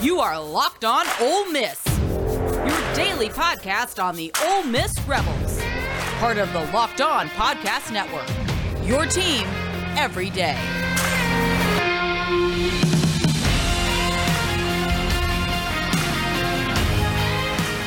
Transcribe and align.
You 0.00 0.20
are 0.20 0.40
Locked 0.40 0.84
On 0.84 1.04
Ole 1.20 1.50
Miss, 1.50 1.84
your 2.08 2.94
daily 2.94 3.28
podcast 3.28 4.00
on 4.00 4.14
the 4.14 4.32
Ole 4.44 4.62
Miss 4.62 4.96
Rebels, 5.08 5.60
part 6.20 6.38
of 6.38 6.52
the 6.52 6.60
Locked 6.72 7.00
On 7.00 7.26
Podcast 7.30 7.92
Network. 7.92 8.28
Your 8.86 9.06
team 9.06 9.44
every 9.96 10.30
day. 10.30 10.56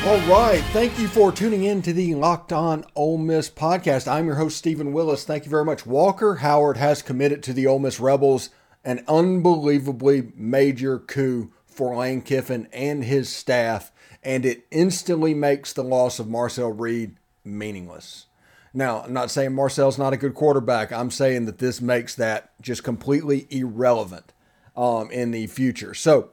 All 0.04 0.20
right. 0.28 0.62
Thank 0.72 0.98
you 0.98 1.08
for 1.08 1.32
tuning 1.32 1.64
in 1.64 1.80
to 1.80 1.94
the 1.94 2.14
Locked 2.14 2.52
On 2.52 2.84
Ole 2.94 3.16
Miss 3.16 3.48
podcast. 3.48 4.06
I'm 4.06 4.26
your 4.26 4.34
host, 4.34 4.58
Stephen 4.58 4.92
Willis. 4.92 5.24
Thank 5.24 5.46
you 5.46 5.50
very 5.50 5.64
much. 5.64 5.86
Walker 5.86 6.34
Howard 6.36 6.76
has 6.76 7.00
committed 7.00 7.42
to 7.44 7.54
the 7.54 7.66
Ole 7.66 7.78
Miss 7.78 7.98
Rebels, 7.98 8.50
an 8.84 9.02
unbelievably 9.08 10.32
major 10.36 10.98
coup 10.98 11.50
for 11.72 11.96
Lane 11.96 12.22
Kiffin 12.22 12.68
and 12.72 13.04
his 13.04 13.28
staff, 13.28 13.92
and 14.22 14.44
it 14.44 14.66
instantly 14.70 15.34
makes 15.34 15.72
the 15.72 15.84
loss 15.84 16.18
of 16.18 16.28
Marcel 16.28 16.70
Reed 16.70 17.16
meaningless. 17.44 18.26
Now, 18.74 19.02
I'm 19.02 19.12
not 19.12 19.30
saying 19.30 19.54
Marcel's 19.54 19.98
not 19.98 20.12
a 20.12 20.16
good 20.16 20.34
quarterback. 20.34 20.92
I'm 20.92 21.10
saying 21.10 21.44
that 21.46 21.58
this 21.58 21.80
makes 21.80 22.14
that 22.14 22.52
just 22.60 22.82
completely 22.82 23.46
irrelevant 23.50 24.32
um, 24.76 25.10
in 25.10 25.30
the 25.30 25.46
future. 25.46 25.92
So, 25.92 26.30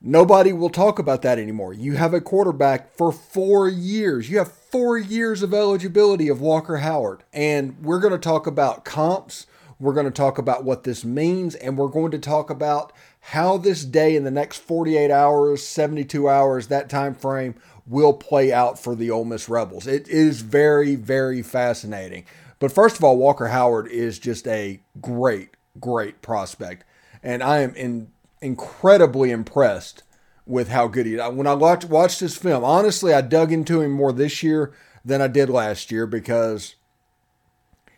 nobody 0.00 0.52
will 0.52 0.70
talk 0.70 0.98
about 0.98 1.22
that 1.22 1.38
anymore. 1.38 1.72
You 1.72 1.94
have 1.94 2.12
a 2.12 2.20
quarterback 2.20 2.92
for 2.96 3.12
four 3.12 3.68
years. 3.68 4.30
You 4.30 4.38
have 4.38 4.52
four 4.52 4.98
years 4.98 5.42
of 5.42 5.54
eligibility 5.54 6.28
of 6.28 6.40
Walker 6.40 6.78
Howard. 6.78 7.22
And 7.32 7.76
we're 7.82 8.00
going 8.00 8.12
to 8.12 8.18
talk 8.18 8.46
about 8.46 8.84
comps. 8.84 9.46
We're 9.78 9.94
going 9.94 10.06
to 10.06 10.12
talk 10.12 10.38
about 10.38 10.64
what 10.64 10.84
this 10.84 11.04
means. 11.04 11.54
And 11.54 11.78
we're 11.78 11.88
going 11.88 12.10
to 12.10 12.18
talk 12.18 12.50
about 12.50 12.92
how 13.30 13.58
this 13.58 13.84
day 13.84 14.14
in 14.14 14.22
the 14.22 14.30
next 14.30 14.58
48 14.58 15.10
hours, 15.10 15.66
72 15.66 16.28
hours, 16.28 16.68
that 16.68 16.88
time 16.88 17.12
frame 17.12 17.56
will 17.84 18.12
play 18.12 18.52
out 18.52 18.78
for 18.78 18.94
the 18.94 19.10
Ole 19.10 19.24
Miss 19.24 19.48
Rebels. 19.48 19.88
It 19.88 20.06
is 20.06 20.42
very, 20.42 20.94
very 20.94 21.42
fascinating. 21.42 22.24
But 22.60 22.70
first 22.70 22.96
of 22.96 23.02
all, 23.02 23.16
Walker 23.16 23.48
Howard 23.48 23.88
is 23.88 24.20
just 24.20 24.46
a 24.46 24.80
great, 25.00 25.50
great 25.80 26.22
prospect. 26.22 26.84
And 27.20 27.42
I 27.42 27.62
am 27.62 27.74
in, 27.74 28.12
incredibly 28.40 29.32
impressed 29.32 30.04
with 30.46 30.68
how 30.68 30.86
good 30.86 31.06
he 31.06 31.14
is. 31.14 31.32
When 31.32 31.48
I 31.48 31.54
watched, 31.54 31.86
watched 31.86 32.20
his 32.20 32.36
film, 32.36 32.62
honestly, 32.62 33.12
I 33.12 33.22
dug 33.22 33.50
into 33.50 33.80
him 33.80 33.90
more 33.90 34.12
this 34.12 34.44
year 34.44 34.72
than 35.04 35.20
I 35.20 35.26
did 35.26 35.50
last 35.50 35.90
year 35.90 36.06
because, 36.06 36.76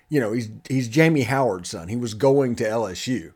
you 0.08 0.20
know, 0.20 0.32
he's, 0.32 0.48
he's 0.70 0.88
Jamie 0.88 1.24
Howard's 1.24 1.68
son. 1.68 1.88
He 1.88 1.96
was 1.96 2.14
going 2.14 2.56
to 2.56 2.64
LSU 2.64 3.32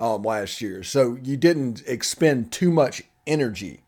um, 0.00 0.22
last 0.22 0.60
year. 0.60 0.82
So 0.82 1.18
you 1.22 1.36
didn't 1.36 1.82
expend 1.86 2.50
too 2.50 2.72
much 2.72 3.02
energy 3.26 3.82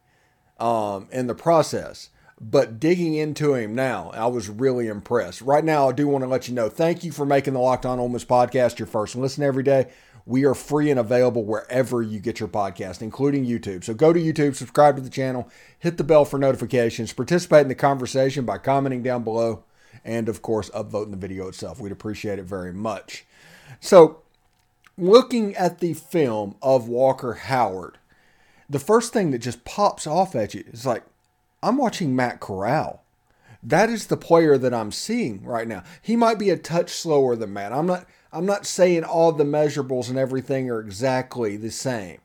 um, 0.61 1.09
in 1.11 1.27
the 1.27 1.35
process. 1.35 2.11
But 2.41 2.81
digging 2.81 3.15
into 3.15 3.55
him 3.55 3.75
now, 3.75 4.11
I 4.15 4.27
was 4.27 4.49
really 4.49 4.89
impressed. 4.89 5.43
Right 5.43 5.65
now, 5.65 5.89
I 5.89 5.93
do 5.93 6.09
want 6.09 6.25
to 6.25 6.29
let 6.29 6.49
you 6.49 6.55
know 6.55 6.69
thank 6.69 7.05
you 7.05 7.13
for 7.13 7.25
making 7.25 7.53
the 7.53 7.61
Locked 7.61 7.87
On 7.87 8.01
Ole 8.01 8.09
Miss 8.09 8.25
podcast 8.25 8.81
your 8.81 8.87
first 8.87 9.15
listen 9.15 9.45
every 9.45 9.63
day. 9.63 9.89
We 10.27 10.45
are 10.45 10.55
free 10.55 10.91
and 10.91 10.99
available 10.99 11.45
wherever 11.45 12.03
you 12.03 12.19
get 12.19 12.41
your 12.41 12.49
podcast, 12.49 13.01
including 13.01 13.47
YouTube. 13.47 13.85
So 13.85 13.95
go 13.95 14.13
to 14.13 14.21
YouTube, 14.21 14.57
subscribe 14.57 14.97
to 14.97 15.03
the 15.03 15.11
channel, 15.11 15.49
hit 15.79 15.99
the 15.99 16.05
bell 16.05 16.25
for 16.25 16.39
notifications, 16.39 17.13
participate 17.13 17.63
in 17.63 17.69
the 17.69 17.75
conversation 17.77 18.45
by 18.45 18.59
commenting 18.59 19.03
down 19.05 19.23
below, 19.23 19.65
and 20.05 20.29
of 20.29 20.43
course, 20.43 20.69
upvoting 20.71 21.13
the 21.13 21.17
video 21.17 21.47
itself. 21.47 21.81
We'd 21.81 21.93
appreciate 21.93 22.41
it 22.41 22.45
very 22.45 22.73
much. 22.73 23.25
So 23.81 24.23
looking 24.97 25.55
at 25.57 25.79
the 25.79 25.95
film 25.95 26.57
of 26.63 26.89
Walker 26.89 27.35
Howard, 27.35 27.99
the 28.69 28.79
first 28.79 29.13
thing 29.13 29.31
that 29.31 29.39
just 29.39 29.65
pops 29.65 30.07
off 30.07 30.35
at 30.35 30.55
you 30.55 30.65
is 30.73 30.87
like, 30.87 31.05
I'm 31.63 31.77
watching 31.77 32.17
Matt 32.17 32.41
Corral. 32.41 33.03
That 33.63 33.91
is 33.91 34.07
the 34.07 34.17
player 34.17 34.59
that 34.59 34.75
I'm 34.75 34.91
seeing 34.91 35.45
right 35.45 35.69
now. 35.69 35.85
He 36.01 36.17
might 36.17 36.39
be 36.39 36.51
a 36.51 36.57
touch 36.57 36.91
slower 36.91 37.37
than 37.37 37.53
Matt. 37.53 37.73
I'm 37.73 37.87
not 37.87 38.07
I'm 38.33 38.47
not 38.47 38.67
saying 38.67 39.05
all 39.05 39.31
the 39.31 39.45
measurables 39.45 40.09
and 40.09 40.19
everything 40.19 40.71
are 40.71 40.81
exactly 40.81 41.57
the 41.57 41.71
same. 41.71 42.21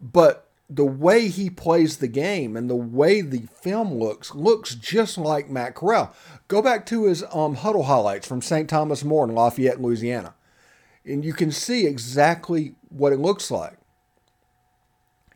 But 0.00 0.48
the 0.68 0.84
way 0.84 1.28
he 1.28 1.50
plays 1.50 1.98
the 1.98 2.08
game 2.08 2.56
and 2.56 2.68
the 2.68 2.74
way 2.74 3.20
the 3.20 3.46
film 3.60 3.94
looks 3.94 4.34
looks 4.34 4.74
just 4.74 5.16
like 5.16 5.48
Matt 5.48 5.76
Corral. 5.76 6.12
Go 6.48 6.60
back 6.60 6.86
to 6.86 7.04
his 7.04 7.22
um, 7.32 7.56
Hudl 7.56 7.84
highlights 7.84 8.26
from 8.26 8.42
St. 8.42 8.68
Thomas 8.68 9.04
More 9.04 9.24
in 9.24 9.34
Lafayette, 9.34 9.80
Louisiana 9.80 10.34
and 11.04 11.24
you 11.24 11.32
can 11.32 11.50
see 11.50 11.86
exactly 11.86 12.74
what 12.88 13.12
it 13.12 13.18
looks 13.18 13.50
like. 13.50 13.78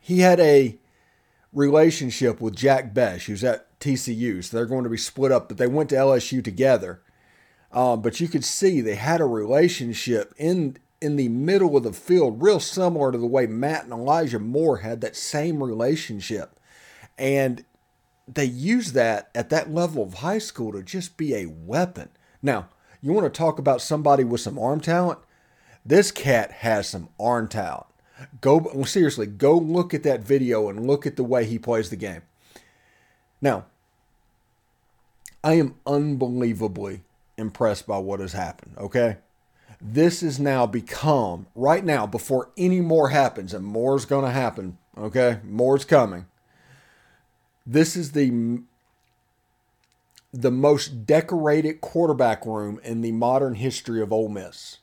He 0.01 0.19
had 0.19 0.39
a 0.39 0.77
relationship 1.53 2.41
with 2.41 2.55
Jack 2.55 2.93
Bech, 2.93 3.23
who's 3.23 3.43
at 3.43 3.79
TCU, 3.79 4.43
so 4.43 4.57
they're 4.57 4.65
going 4.65 4.83
to 4.83 4.89
be 4.89 4.97
split 4.97 5.31
up, 5.31 5.47
but 5.47 5.57
they 5.57 5.67
went 5.67 5.89
to 5.89 5.95
LSU 5.95 6.43
together. 6.43 7.01
Um, 7.71 8.01
but 8.01 8.19
you 8.19 8.27
could 8.27 8.43
see 8.43 8.81
they 8.81 8.95
had 8.95 9.21
a 9.21 9.25
relationship 9.25 10.33
in 10.37 10.77
in 11.01 11.15
the 11.15 11.29
middle 11.29 11.77
of 11.77 11.83
the 11.83 11.93
field, 11.93 12.41
real 12.41 12.59
similar 12.59 13.11
to 13.11 13.17
the 13.17 13.25
way 13.25 13.47
Matt 13.47 13.85
and 13.85 13.93
Elijah 13.93 14.39
Moore 14.39 14.77
had 14.77 14.99
that 14.99 15.15
same 15.15 15.63
relationship. 15.63 16.59
And 17.17 17.63
they 18.27 18.45
use 18.45 18.91
that 18.93 19.29
at 19.33 19.49
that 19.49 19.73
level 19.73 20.03
of 20.03 20.15
high 20.15 20.39
school 20.39 20.73
to 20.73 20.83
just 20.83 21.15
be 21.15 21.33
a 21.33 21.45
weapon. 21.45 22.09
Now, 22.41 22.67
you 23.01 23.13
want 23.13 23.31
to 23.31 23.37
talk 23.37 23.59
about 23.59 23.81
somebody 23.81 24.25
with 24.25 24.41
some 24.41 24.59
arm 24.59 24.81
talent? 24.81 25.19
This 25.85 26.11
cat 26.11 26.51
has 26.51 26.87
some 26.87 27.09
arm 27.19 27.47
talent. 27.47 27.87
Go 28.41 28.83
seriously, 28.83 29.25
go 29.25 29.57
look 29.57 29.93
at 29.93 30.03
that 30.03 30.21
video 30.21 30.69
and 30.69 30.85
look 30.85 31.05
at 31.05 31.15
the 31.15 31.23
way 31.23 31.45
he 31.45 31.57
plays 31.57 31.89
the 31.89 31.95
game. 31.95 32.21
Now, 33.41 33.65
I 35.43 35.53
am 35.53 35.75
unbelievably 35.87 37.01
impressed 37.37 37.87
by 37.87 37.97
what 37.99 38.19
has 38.19 38.33
happened, 38.33 38.75
okay? 38.77 39.17
This 39.81 40.19
has 40.19 40.39
now 40.39 40.65
become, 40.65 41.47
right 41.55 41.85
now, 41.85 42.05
before 42.05 42.49
any 42.57 42.81
more 42.81 43.09
happens, 43.09 43.53
and 43.53 43.65
more's 43.65 44.03
going 44.03 44.25
to 44.25 44.31
happen, 44.31 44.77
okay? 44.97 45.39
More's 45.45 45.85
coming. 45.85 46.25
This 47.65 47.95
is 47.95 48.11
the 48.11 48.61
the 50.31 50.51
most 50.51 51.07
decorated 51.07 51.81
quarterback 51.81 52.45
room 52.45 52.79
in 52.83 53.01
the 53.01 53.11
modern 53.11 53.55
history 53.55 53.99
of 53.99 54.13
Ole 54.13 54.29
Miss. 54.29 54.77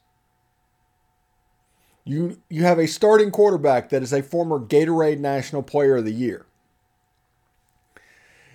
You 2.07 2.41
you 2.49 2.63
have 2.63 2.79
a 2.79 2.87
starting 2.87 3.33
quarterback 3.33 3.89
that 3.91 4.03
is 4.03 4.13
a 4.13 4.23
former 4.23 4.61
Gatorade 4.61 5.19
National 5.19 5.63
Player 5.63 5.97
of 5.97 6.05
the 6.05 6.13
Year. 6.13 6.47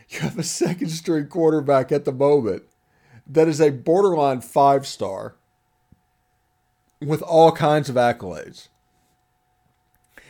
You 0.10 0.22
have 0.22 0.40
a 0.40 0.44
second 0.44 0.90
string 0.90 1.28
quarterback 1.28 1.92
at 1.92 2.06
the 2.06 2.12
moment 2.14 2.64
that 3.28 3.48
is 3.48 3.62
a 3.62 3.70
borderline 3.70 4.42
five 4.42 4.88
star 4.88 5.36
with 7.02 7.22
all 7.22 7.52
kinds 7.52 7.90
of 7.90 7.96
accolades. 7.96 8.70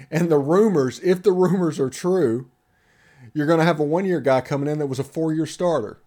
And 0.10 0.32
the 0.32 0.38
rumors, 0.38 1.00
if 1.02 1.22
the 1.22 1.32
rumors 1.32 1.80
are 1.80 1.90
true, 1.90 2.50
you're 3.34 3.48
going 3.48 3.60
to 3.60 3.66
have 3.66 3.80
a 3.80 3.84
one 3.84 4.06
year 4.06 4.20
guy 4.20 4.42
coming 4.42 4.70
in 4.70 4.80
that 4.80 4.88
was 4.88 5.00
a 5.00 5.04
four 5.04 5.34
year 5.34 5.46
starter. 5.46 6.02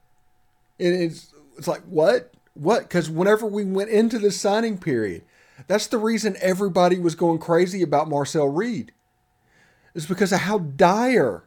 And 0.80 0.94
it's, 0.94 1.32
it's 1.56 1.68
like, 1.68 1.82
what? 1.82 2.32
What? 2.54 2.82
Because 2.82 3.08
whenever 3.08 3.46
we 3.46 3.64
went 3.64 3.90
into 3.90 4.18
the 4.18 4.30
signing 4.30 4.78
period, 4.78 5.22
that's 5.66 5.86
the 5.86 5.98
reason 5.98 6.36
everybody 6.40 6.98
was 6.98 7.14
going 7.14 7.38
crazy 7.38 7.82
about 7.82 8.08
Marcel 8.08 8.48
Reed. 8.48 8.92
Is 9.94 10.06
because 10.06 10.32
of 10.32 10.40
how 10.40 10.58
dire 10.58 11.44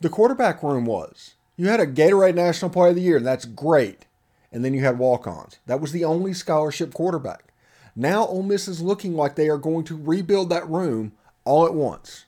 the 0.00 0.10
quarterback 0.10 0.62
room 0.62 0.84
was. 0.84 1.34
You 1.56 1.68
had 1.68 1.80
a 1.80 1.86
Gatorade 1.86 2.34
National 2.34 2.70
Player 2.70 2.90
of 2.90 2.96
the 2.96 3.02
Year, 3.02 3.16
and 3.16 3.26
that's 3.26 3.44
great. 3.44 4.06
And 4.50 4.64
then 4.64 4.74
you 4.74 4.84
had 4.84 4.98
walk-ons. 4.98 5.58
That 5.66 5.80
was 5.80 5.92
the 5.92 6.04
only 6.04 6.34
scholarship 6.34 6.92
quarterback. 6.92 7.52
Now 7.96 8.26
Ole 8.26 8.42
Miss 8.42 8.68
is 8.68 8.82
looking 8.82 9.14
like 9.14 9.34
they 9.34 9.48
are 9.48 9.58
going 9.58 9.84
to 9.84 9.96
rebuild 9.96 10.50
that 10.50 10.68
room 10.68 11.12
all 11.44 11.66
at 11.66 11.74
once. 11.74 12.26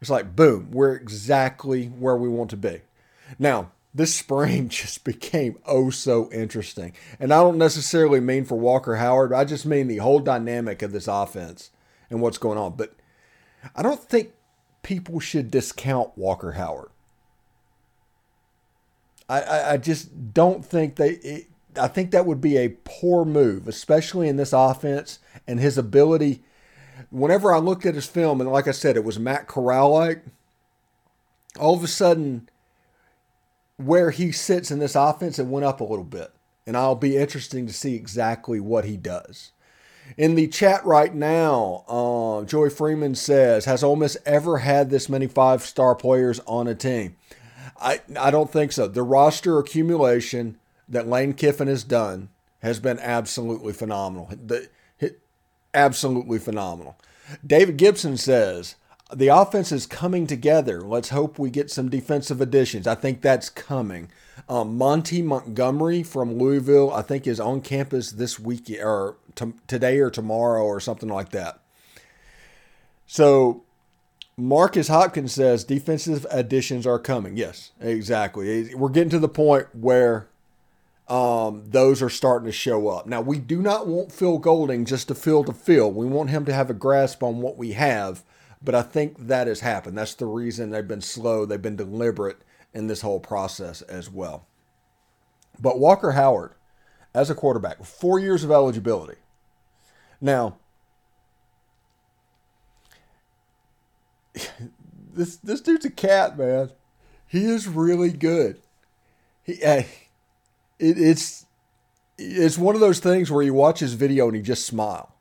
It's 0.00 0.10
like 0.10 0.36
boom, 0.36 0.70
we're 0.70 0.94
exactly 0.94 1.86
where 1.86 2.16
we 2.16 2.28
want 2.28 2.50
to 2.50 2.56
be. 2.56 2.82
Now, 3.38 3.70
this 3.94 4.14
spring 4.14 4.68
just 4.70 5.04
became 5.04 5.58
oh 5.66 5.90
so 5.90 6.30
interesting. 6.32 6.92
And 7.20 7.32
I 7.32 7.40
don't 7.40 7.58
necessarily 7.58 8.20
mean 8.20 8.44
for 8.44 8.58
Walker 8.58 8.96
Howard, 8.96 9.32
I 9.32 9.44
just 9.44 9.64
mean 9.64 9.88
the 9.88 9.98
whole 9.98 10.20
dynamic 10.20 10.82
of 10.82 10.92
this 10.92 11.08
offense 11.08 11.70
and 12.10 12.20
what's 12.20 12.38
going 12.38 12.58
on. 12.58 12.74
But 12.76 12.94
I 13.74 13.82
don't 13.82 14.00
think 14.00 14.32
people 14.82 15.20
should 15.20 15.50
discount 15.50 16.16
Walker 16.16 16.52
Howard. 16.52 16.90
I, 19.28 19.40
I, 19.40 19.72
I 19.72 19.76
just 19.76 20.34
don't 20.34 20.64
think 20.64 20.96
they. 20.96 21.10
It, 21.10 21.46
I 21.76 21.88
think 21.88 22.12
that 22.12 22.26
would 22.26 22.40
be 22.40 22.56
a 22.56 22.76
poor 22.84 23.24
move, 23.24 23.66
especially 23.66 24.28
in 24.28 24.36
this 24.36 24.52
offense 24.52 25.18
and 25.46 25.58
his 25.58 25.76
ability. 25.76 26.42
Whenever 27.10 27.52
I 27.52 27.58
looked 27.58 27.84
at 27.84 27.96
his 27.96 28.06
film, 28.06 28.40
and 28.40 28.50
like 28.50 28.68
I 28.68 28.72
said, 28.72 28.96
it 28.96 29.02
was 29.02 29.18
Matt 29.18 29.48
Corral 29.48 29.92
like, 29.92 30.24
all 31.58 31.74
of 31.74 31.82
a 31.82 31.88
sudden 31.88 32.48
where 33.76 34.10
he 34.10 34.32
sits 34.32 34.70
in 34.70 34.78
this 34.78 34.94
offense, 34.94 35.38
it 35.38 35.46
went 35.46 35.64
up 35.64 35.80
a 35.80 35.84
little 35.84 36.04
bit. 36.04 36.32
And 36.66 36.76
I'll 36.76 36.94
be 36.94 37.16
interesting 37.16 37.66
to 37.66 37.72
see 37.72 37.94
exactly 37.94 38.58
what 38.60 38.84
he 38.84 38.96
does. 38.96 39.52
In 40.16 40.34
the 40.34 40.48
chat 40.48 40.84
right 40.84 41.14
now, 41.14 41.84
Um, 41.88 42.46
Joey 42.46 42.70
Freeman 42.70 43.14
says, 43.14 43.64
"Has 43.64 43.82
Ole 43.82 43.96
Miss 43.96 44.16
ever 44.26 44.58
had 44.58 44.90
this 44.90 45.08
many 45.08 45.26
five-star 45.26 45.94
players 45.94 46.40
on 46.46 46.68
a 46.68 46.74
team?" 46.74 47.16
I 47.80 48.00
I 48.18 48.30
don't 48.30 48.50
think 48.50 48.72
so. 48.72 48.86
The 48.86 49.02
roster 49.02 49.58
accumulation 49.58 50.58
that 50.88 51.08
Lane 51.08 51.32
Kiffin 51.32 51.68
has 51.68 51.84
done 51.84 52.28
has 52.60 52.80
been 52.80 52.98
absolutely 52.98 53.72
phenomenal. 53.72 54.28
The, 54.30 54.68
absolutely 55.72 56.38
phenomenal. 56.38 56.96
David 57.44 57.76
Gibson 57.76 58.16
says, 58.16 58.76
the 59.12 59.28
offense 59.28 59.70
is 59.72 59.86
coming 59.86 60.26
together. 60.26 60.80
Let's 60.80 61.10
hope 61.10 61.38
we 61.38 61.50
get 61.50 61.70
some 61.70 61.88
defensive 61.88 62.40
additions. 62.40 62.86
I 62.86 62.94
think 62.94 63.20
that's 63.20 63.48
coming. 63.48 64.08
Um, 64.48 64.76
Monty 64.78 65.22
Montgomery 65.22 66.02
from 66.02 66.38
Louisville, 66.38 66.92
I 66.92 67.02
think, 67.02 67.26
is 67.26 67.38
on 67.38 67.60
campus 67.60 68.10
this 68.12 68.38
week 68.38 68.70
or 68.80 69.16
t- 69.34 69.52
today 69.66 69.98
or 69.98 70.10
tomorrow 70.10 70.64
or 70.64 70.80
something 70.80 71.08
like 71.08 71.30
that. 71.30 71.60
So 73.06 73.62
Marcus 74.36 74.88
Hopkins 74.88 75.32
says 75.32 75.64
defensive 75.64 76.26
additions 76.30 76.86
are 76.86 76.98
coming. 76.98 77.36
Yes, 77.36 77.70
exactly. 77.80 78.74
We're 78.74 78.88
getting 78.88 79.10
to 79.10 79.18
the 79.18 79.28
point 79.28 79.68
where 79.72 80.28
um, 81.08 81.64
those 81.66 82.02
are 82.02 82.10
starting 82.10 82.46
to 82.46 82.52
show 82.52 82.88
up. 82.88 83.06
Now, 83.06 83.20
we 83.20 83.38
do 83.38 83.60
not 83.60 83.86
want 83.86 84.10
Phil 84.10 84.38
Golding 84.38 84.84
just 84.84 85.08
to 85.08 85.14
fill 85.14 85.42
the 85.44 85.52
field. 85.52 85.94
We 85.94 86.06
want 86.06 86.30
him 86.30 86.44
to 86.46 86.54
have 86.54 86.70
a 86.70 86.74
grasp 86.74 87.22
on 87.22 87.40
what 87.40 87.56
we 87.56 87.72
have, 87.72 88.24
but 88.64 88.74
I 88.74 88.82
think 88.82 89.26
that 89.26 89.46
has 89.46 89.60
happened. 89.60 89.98
That's 89.98 90.14
the 90.14 90.26
reason 90.26 90.70
they've 90.70 90.88
been 90.88 91.02
slow, 91.02 91.44
they've 91.44 91.60
been 91.60 91.76
deliberate 91.76 92.38
in 92.72 92.86
this 92.86 93.02
whole 93.02 93.20
process 93.20 93.82
as 93.82 94.10
well. 94.10 94.46
But 95.60 95.78
Walker 95.78 96.12
Howard, 96.12 96.54
as 97.14 97.30
a 97.30 97.34
quarterback, 97.34 97.84
four 97.84 98.18
years 98.18 98.42
of 98.42 98.50
eligibility. 98.50 99.18
Now, 100.20 100.56
this 105.12 105.36
this 105.36 105.60
dude's 105.60 105.84
a 105.84 105.90
cat, 105.90 106.36
man. 106.36 106.70
He 107.26 107.44
is 107.44 107.68
really 107.68 108.10
good. 108.10 108.60
He, 109.44 109.62
uh, 109.62 109.76
it, 110.78 110.98
it's 110.98 111.46
it's 112.18 112.58
one 112.58 112.74
of 112.74 112.80
those 112.80 112.98
things 112.98 113.30
where 113.30 113.42
you 113.42 113.54
watch 113.54 113.80
his 113.80 113.94
video 113.94 114.26
and 114.26 114.36
you 114.36 114.42
just 114.42 114.66
smile. 114.66 115.13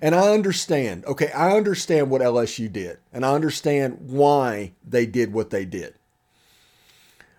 And 0.00 0.14
I 0.14 0.32
understand. 0.32 1.04
Okay, 1.06 1.30
I 1.32 1.56
understand 1.56 2.10
what 2.10 2.22
LSU 2.22 2.72
did, 2.72 2.98
and 3.12 3.24
I 3.24 3.34
understand 3.34 3.98
why 4.00 4.72
they 4.86 5.06
did 5.06 5.32
what 5.32 5.50
they 5.50 5.64
did. 5.64 5.94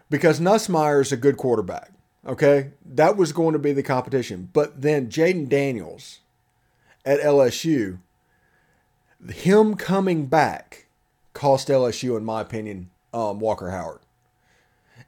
Because 0.10 0.40
Nussmeier 0.40 1.02
is 1.02 1.12
a 1.12 1.18
good 1.18 1.38
quarterback. 1.38 1.92
Okay, 2.26 2.72
that 2.86 3.18
was 3.18 3.32
going 3.32 3.54
to 3.54 3.60
be 3.60 3.74
the 3.74 3.84
competition. 3.84 4.50
But 4.52 4.82
then 4.82 5.10
Jayden 5.10 5.50
Daniels 5.50 6.20
at 7.06 7.20
LSU, 7.20 8.00
him 9.30 9.76
coming 9.76 10.26
back 10.26 10.88
cost 11.34 11.68
LSU, 11.68 12.18
in 12.18 12.26
my 12.26 12.42
opinion, 12.42 12.90
um, 13.14 13.40
Walker 13.40 13.72
Howard 13.72 14.00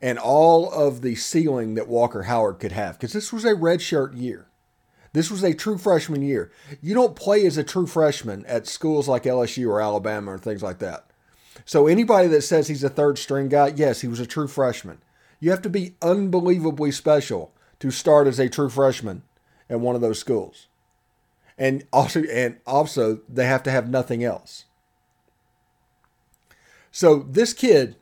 and 0.01 0.18
all 0.18 0.71
of 0.71 1.01
the 1.01 1.15
ceiling 1.15 1.75
that 1.75 1.88
Walker 1.88 2.24
Howard 2.24 2.59
could 2.59 2.71
have 2.71 2.97
because 2.97 3.13
this 3.13 3.33
was 3.33 3.45
a 3.45 3.53
redshirt 3.53 4.19
year. 4.19 4.47
This 5.14 5.32
was 5.32 5.44
a 5.44 5.54
true 5.54 5.78
freshman 5.78 6.22
year. 6.22 6.52
You 6.82 6.94
don't 6.94 7.16
play 7.16 7.46
as 7.46 7.58
a 7.58 7.64
true 7.64 7.88
freshman 7.88 8.46
at 8.46 8.68
schools 8.68 9.08
like 9.08 9.24
LSU 9.24 9.68
or 9.68 9.82
Alabama 9.82 10.32
or 10.32 10.38
things 10.38 10.62
like 10.62 10.80
that. 10.80 11.06
So 11.66 11.88
anybody 11.88 12.28
that 12.30 12.42
says 12.42 12.68
he's 12.68 12.84
a 12.84 12.90
third 12.90 13.18
string 13.18 13.50
guy, 13.50 13.74
yes, 13.76 14.02
he 14.02 14.08
was 14.08 14.20
a 14.20 14.26
true 14.26 14.48
freshman. 14.48 15.00
You 15.40 15.52
have 15.52 15.62
to 15.64 15.70
be 15.70 15.96
unbelievably 16.02 16.92
special 16.92 17.54
to 17.80 17.92
start 17.92 18.28
as 18.28 18.40
a 18.40 18.50
true 18.50 18.70
freshman 18.70 19.24
at 19.70 19.80
one 19.80 19.96
of 19.96 20.02
those 20.02 20.20
schools. 20.20 20.68
And 21.58 21.86
also 21.92 22.24
and 22.24 22.58
also 22.66 23.20
they 23.28 23.46
have 23.46 23.64
to 23.64 23.72
have 23.72 23.90
nothing 23.90 24.24
else. 24.24 24.66
So 26.92 27.20
this 27.20 27.54
kid 27.54 27.96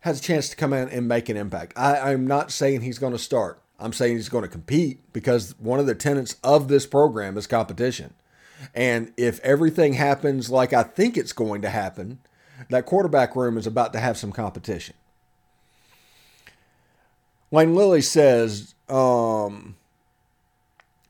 has 0.00 0.20
a 0.20 0.22
chance 0.22 0.48
to 0.48 0.56
come 0.56 0.72
in 0.72 0.88
and 0.88 1.08
make 1.08 1.28
an 1.28 1.36
impact. 1.36 1.72
I, 1.76 2.12
I'm 2.12 2.26
not 2.26 2.50
saying 2.50 2.80
he's 2.80 2.98
going 2.98 3.12
to 3.12 3.18
start. 3.18 3.62
I'm 3.78 3.92
saying 3.92 4.16
he's 4.16 4.28
going 4.28 4.42
to 4.42 4.48
compete 4.48 5.00
because 5.12 5.54
one 5.58 5.78
of 5.78 5.86
the 5.86 5.94
tenets 5.94 6.36
of 6.42 6.68
this 6.68 6.86
program 6.86 7.36
is 7.36 7.46
competition. 7.46 8.14
And 8.74 9.12
if 9.16 9.38
everything 9.40 9.94
happens 9.94 10.50
like 10.50 10.72
I 10.72 10.82
think 10.82 11.16
it's 11.16 11.32
going 11.32 11.62
to 11.62 11.70
happen, 11.70 12.18
that 12.70 12.86
quarterback 12.86 13.36
room 13.36 13.56
is 13.56 13.66
about 13.66 13.92
to 13.92 14.00
have 14.00 14.18
some 14.18 14.32
competition. 14.32 14.96
Wayne 17.50 17.74
Lilly 17.74 18.02
says, 18.02 18.74
um, 18.88 19.76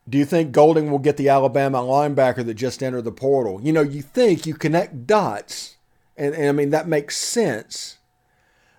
Do 0.07 0.17
you 0.17 0.25
think 0.25 0.51
Golding 0.51 0.91
will 0.91 0.99
get 0.99 1.17
the 1.17 1.29
Alabama 1.29 1.79
linebacker 1.79 2.45
that 2.45 2.53
just 2.53 2.83
entered 2.83 3.03
the 3.03 3.11
portal? 3.11 3.59
You 3.61 3.73
know, 3.73 3.81
you 3.81 4.01
think 4.01 4.45
you 4.45 4.53
connect 4.53 5.07
dots, 5.07 5.77
and, 6.15 6.35
and 6.35 6.47
I 6.47 6.51
mean, 6.51 6.69
that 6.69 6.87
makes 6.87 7.17
sense 7.17 7.97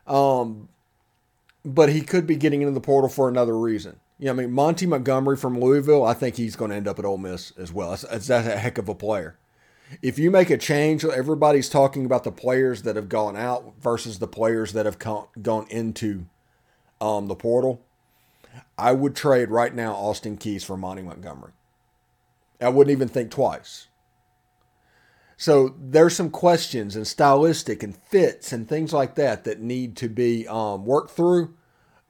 um, 0.06 0.68
but 1.64 1.90
he 1.90 2.00
could 2.00 2.26
be 2.26 2.36
getting 2.36 2.62
into 2.62 2.72
the 2.72 2.80
portal 2.80 3.10
for 3.10 3.28
another 3.28 3.58
reason. 3.58 4.00
You 4.18 4.26
know, 4.26 4.32
I 4.32 4.34
mean, 4.34 4.52
Monty 4.52 4.86
Montgomery 4.86 5.36
from 5.36 5.58
Louisville, 5.58 6.04
I 6.04 6.14
think 6.14 6.36
he's 6.36 6.56
going 6.56 6.70
to 6.70 6.76
end 6.76 6.88
up 6.88 6.98
at 6.98 7.04
Ole 7.04 7.18
Miss 7.18 7.52
as 7.56 7.72
well. 7.72 7.90
That's, 7.90 8.02
that's 8.02 8.28
a 8.28 8.58
heck 8.58 8.78
of 8.78 8.88
a 8.88 8.94
player. 8.94 9.36
If 10.02 10.18
you 10.18 10.30
make 10.30 10.50
a 10.50 10.56
change, 10.56 11.04
everybody's 11.04 11.68
talking 11.68 12.04
about 12.04 12.24
the 12.24 12.30
players 12.30 12.82
that 12.82 12.96
have 12.96 13.08
gone 13.08 13.36
out 13.36 13.74
versus 13.80 14.18
the 14.18 14.28
players 14.28 14.72
that 14.72 14.86
have 14.86 14.98
gone 14.98 15.66
into 15.68 16.26
um, 17.00 17.26
the 17.26 17.34
portal. 17.34 17.82
I 18.78 18.92
would 18.92 19.16
trade 19.16 19.50
right 19.50 19.74
now 19.74 19.94
Austin 19.94 20.36
Keys 20.36 20.64
for 20.64 20.76
Monty 20.76 21.02
Montgomery. 21.02 21.52
I 22.60 22.68
wouldn't 22.68 22.92
even 22.92 23.08
think 23.08 23.30
twice. 23.30 23.88
So 25.40 25.74
there's 25.80 26.14
some 26.14 26.28
questions 26.28 26.94
and 26.96 27.06
stylistic 27.06 27.82
and 27.82 27.96
fits 27.96 28.52
and 28.52 28.68
things 28.68 28.92
like 28.92 29.14
that 29.14 29.44
that 29.44 29.58
need 29.58 29.96
to 29.96 30.10
be 30.10 30.46
um, 30.46 30.84
worked 30.84 31.12
through. 31.12 31.54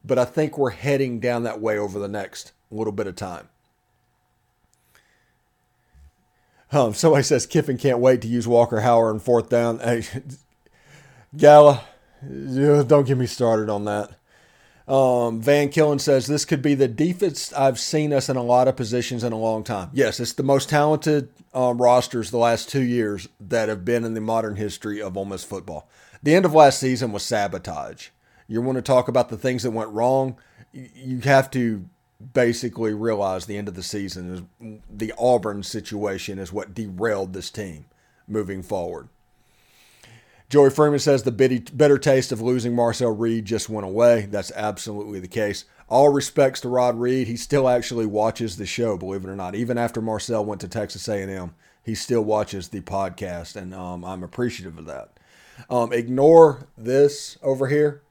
But 0.05 0.19
I 0.19 0.25
think 0.25 0.59
we're 0.59 0.71
heading 0.71 1.21
down 1.21 1.45
that 1.45 1.61
way 1.61 1.79
over 1.79 2.01
the 2.01 2.09
next 2.09 2.51
little 2.73 2.93
bit 2.93 3.07
of 3.07 3.15
time. 3.15 3.49
Um, 6.73 6.93
somebody 6.93 7.23
says 7.23 7.47
Kiffin 7.47 7.79
can't 7.79 8.01
wait 8.01 8.21
to 8.23 8.29
use 8.29 8.49
Walker 8.49 8.81
Howard 8.81 9.15
on 9.15 9.21
fourth 9.21 9.49
down. 9.49 9.79
Hey, 9.79 10.03
Gala, 11.37 11.85
don't 12.29 13.07
get 13.07 13.17
me 13.17 13.27
started 13.27 13.71
on 13.71 13.85
that. 13.85 14.11
Um, 14.91 15.41
Van 15.41 15.69
Killen 15.69 16.01
says 16.01 16.27
this 16.27 16.45
could 16.45 16.63
be 16.63 16.75
the 16.75 16.89
deepest 16.89 17.57
I've 17.57 17.79
seen 17.79 18.13
us 18.13 18.29
in 18.29 18.37
a 18.37 18.43
lot 18.43 18.67
of 18.67 18.75
positions 18.75 19.23
in 19.23 19.33
a 19.33 19.39
long 19.39 19.63
time. 19.63 19.91
Yes, 19.93 20.19
it's 20.19 20.33
the 20.33 20.43
most 20.43 20.69
talented 20.69 21.29
um, 21.55 21.81
rosters 21.81 22.33
the 22.33 22.39
last 22.39 22.69
two 22.69 22.83
years 22.83 23.29
that 23.39 23.69
have 23.69 23.85
been 23.85 24.05
in 24.05 24.15
the 24.15 24.21
modern 24.21 24.57
history 24.57 25.01
of 25.01 25.17
Ole 25.17 25.27
Miss 25.27 25.45
football. 25.45 25.89
The 26.25 26.35
end 26.35 26.45
of 26.45 26.55
last 26.55 26.81
season 26.81 27.13
was 27.13 27.23
sabotage. 27.23 28.09
You 28.49 28.61
want 28.63 28.77
to 28.77 28.83
talk 28.83 29.07
about 29.07 29.29
the 29.29 29.39
things 29.39 29.63
that 29.63 29.71
went 29.71 29.91
wrong? 29.91 30.37
You 30.73 31.21
have 31.21 31.53
to 31.53 31.85
basically 32.33 32.93
realize 32.93 33.47
the 33.47 33.57
end 33.57 33.69
of 33.69 33.77
the 33.77 33.85
season 33.85 34.35
is 34.61 34.81
the 34.91 35.15
Auburn 35.17 35.63
situation 35.63 36.41
is 36.41 36.53
what 36.53 36.75
derailed 36.75 37.33
this 37.33 37.49
team 37.49 37.85
moving 38.27 38.63
forward. 38.63 39.09
Joey 40.51 40.71
Freeman 40.71 40.99
says 40.99 41.23
the 41.23 41.31
bitter 41.31 41.97
taste 41.97 42.33
of 42.33 42.43
losing 42.43 42.75
Marcel 42.75 43.15
Reed 43.15 43.45
just 43.45 43.69
went 43.69 43.87
away. 43.87 44.23
That's 44.23 44.51
absolutely 44.57 45.21
the 45.21 45.29
case. 45.29 45.65
All 45.89 46.09
respects 46.09 46.61
to 46.63 46.69
Rod 46.69 46.99
Reed. 46.99 47.29
He 47.29 47.37
still 47.37 47.69
actually 47.69 48.05
watches 48.05 48.57
the 48.57 48.67
show, 48.67 48.97
believe 48.97 49.25
it 49.25 49.31
or 49.31 49.37
not. 49.37 49.55
Even 49.55 49.79
after 49.79 50.03
Marcel 50.03 50.45
went 50.45 50.61
to 50.63 50.69
Texas 50.69 51.07
A&M, 51.07 51.55
he 51.85 51.95
still 51.95 52.23
watches 52.23 52.69
the 52.69 52.81
podcast, 52.81 53.55
and 53.55 53.73
um, 53.73 54.05
I'm 54.05 54.25
appreciative 54.25 54.77
of 54.77 54.87
that. 54.87 55.11
Um, 55.71 55.93
ignore 55.93 56.67
this 56.77 57.39
over 57.45 57.69
here. 57.69 58.03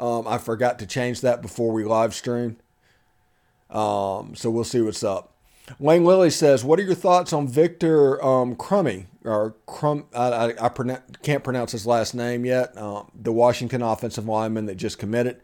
Um, 0.00 0.26
I 0.26 0.38
forgot 0.38 0.80
to 0.80 0.86
change 0.86 1.20
that 1.20 1.42
before 1.42 1.72
we 1.72 1.84
live 1.84 2.12
stream. 2.12 2.56
Um, 3.70 4.34
so 4.34 4.50
we'll 4.50 4.64
see 4.64 4.80
what's 4.80 5.04
up. 5.04 5.32
Wayne 5.78 6.04
Lilly 6.04 6.30
says, 6.30 6.64
"What 6.64 6.80
are 6.80 6.84
your 6.84 6.94
thoughts 6.94 7.32
on 7.32 7.46
Victor 7.46 8.24
um, 8.24 8.56
Crummy 8.56 9.06
or 9.28 9.54
Crum? 9.66 10.06
I, 10.14 10.52
I, 10.58 10.66
I 10.66 10.98
can't 11.22 11.44
pronounce 11.44 11.72
his 11.72 11.86
last 11.86 12.14
name 12.14 12.44
yet. 12.44 12.76
Uh, 12.76 13.04
the 13.14 13.32
Washington 13.32 13.82
offensive 13.82 14.26
lineman 14.26 14.66
that 14.66 14.76
just 14.76 14.98
committed. 14.98 15.40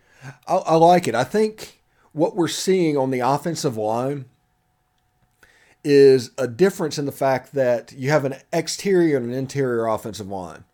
I, 0.48 0.54
I 0.54 0.74
like 0.76 1.06
it. 1.06 1.14
I 1.14 1.24
think 1.24 1.82
what 2.12 2.34
we're 2.34 2.48
seeing 2.48 2.96
on 2.96 3.10
the 3.10 3.20
offensive 3.20 3.76
line 3.76 4.26
is 5.84 6.30
a 6.38 6.48
difference 6.48 6.98
in 6.98 7.04
the 7.04 7.12
fact 7.12 7.52
that 7.52 7.92
you 7.92 8.08
have 8.10 8.24
an 8.24 8.36
exterior 8.52 9.18
and 9.18 9.26
an 9.26 9.34
interior 9.34 9.86
offensive 9.86 10.28
line. 10.28 10.64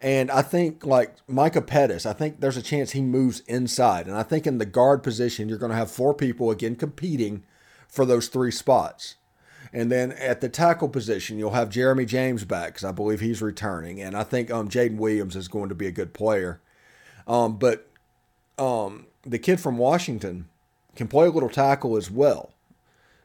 And 0.00 0.30
I 0.30 0.42
think 0.42 0.84
like 0.84 1.14
Micah 1.28 1.62
Pettus, 1.62 2.06
I 2.06 2.12
think 2.12 2.40
there's 2.40 2.56
a 2.56 2.62
chance 2.62 2.90
he 2.90 3.00
moves 3.00 3.40
inside. 3.40 4.06
And 4.06 4.16
I 4.16 4.22
think 4.22 4.46
in 4.46 4.58
the 4.58 4.66
guard 4.66 5.02
position, 5.02 5.48
you're 5.48 5.58
going 5.58 5.70
to 5.70 5.76
have 5.76 5.90
four 5.90 6.12
people 6.12 6.50
again 6.50 6.76
competing 6.76 7.44
for 7.88 8.04
those 8.04 8.28
three 8.28 8.50
spots. 8.50 9.16
And 9.72 9.90
then 9.90 10.12
at 10.12 10.40
the 10.42 10.48
tackle 10.50 10.88
position, 10.88 11.38
you'll 11.38 11.52
have 11.52 11.70
Jeremy 11.70 12.04
James 12.04 12.44
back 12.44 12.74
because 12.74 12.84
I 12.84 12.92
believe 12.92 13.20
he's 13.20 13.40
returning, 13.40 14.02
and 14.02 14.14
I 14.16 14.22
think 14.22 14.50
um, 14.50 14.68
Jaden 14.68 14.98
Williams 14.98 15.34
is 15.34 15.48
going 15.48 15.70
to 15.70 15.74
be 15.74 15.86
a 15.86 15.92
good 15.92 16.12
player. 16.12 16.60
Um, 17.26 17.56
but 17.56 17.88
um, 18.58 19.06
the 19.22 19.38
kid 19.38 19.60
from 19.60 19.78
Washington 19.78 20.48
can 20.94 21.08
play 21.08 21.26
a 21.26 21.30
little 21.30 21.48
tackle 21.48 21.96
as 21.96 22.10
well, 22.10 22.52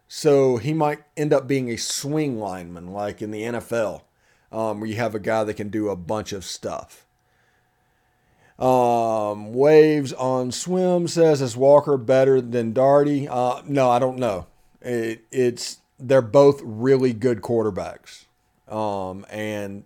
so 0.08 0.56
he 0.58 0.74
might 0.74 1.00
end 1.18 1.34
up 1.34 1.48
being 1.48 1.70
a 1.70 1.78
swing 1.78 2.40
lineman 2.40 2.94
like 2.94 3.22
in 3.22 3.32
the 3.32 3.42
NFL. 3.42 4.04
um, 4.52 4.80
where 4.80 4.90
you 4.90 4.96
have 4.96 5.16
a 5.16 5.20
guy 5.20 5.44
that 5.44 5.56
can 5.56 5.70
do 5.70 5.90
a 5.90 5.96
bunch 5.96 6.32
of 6.34 6.46
stuff. 6.46 7.06
Um, 8.58 9.54
Waves 9.54 10.14
on 10.14 10.52
swim 10.52 11.08
says 11.08 11.42
is 11.42 11.56
Walker 11.56 11.98
better 11.98 12.42
than 12.42 12.74
Darty? 12.74 13.28
Uh, 13.30 13.62
no, 13.68 13.90
I 13.90 14.00
don't 14.00 14.18
know. 14.18 14.48
It, 14.82 15.26
it's 15.32 15.80
they're 16.00 16.22
both 16.22 16.62
really 16.64 17.14
good 17.14 17.42
quarterbacks, 17.42 18.26
um, 18.68 19.26
and 19.30 19.84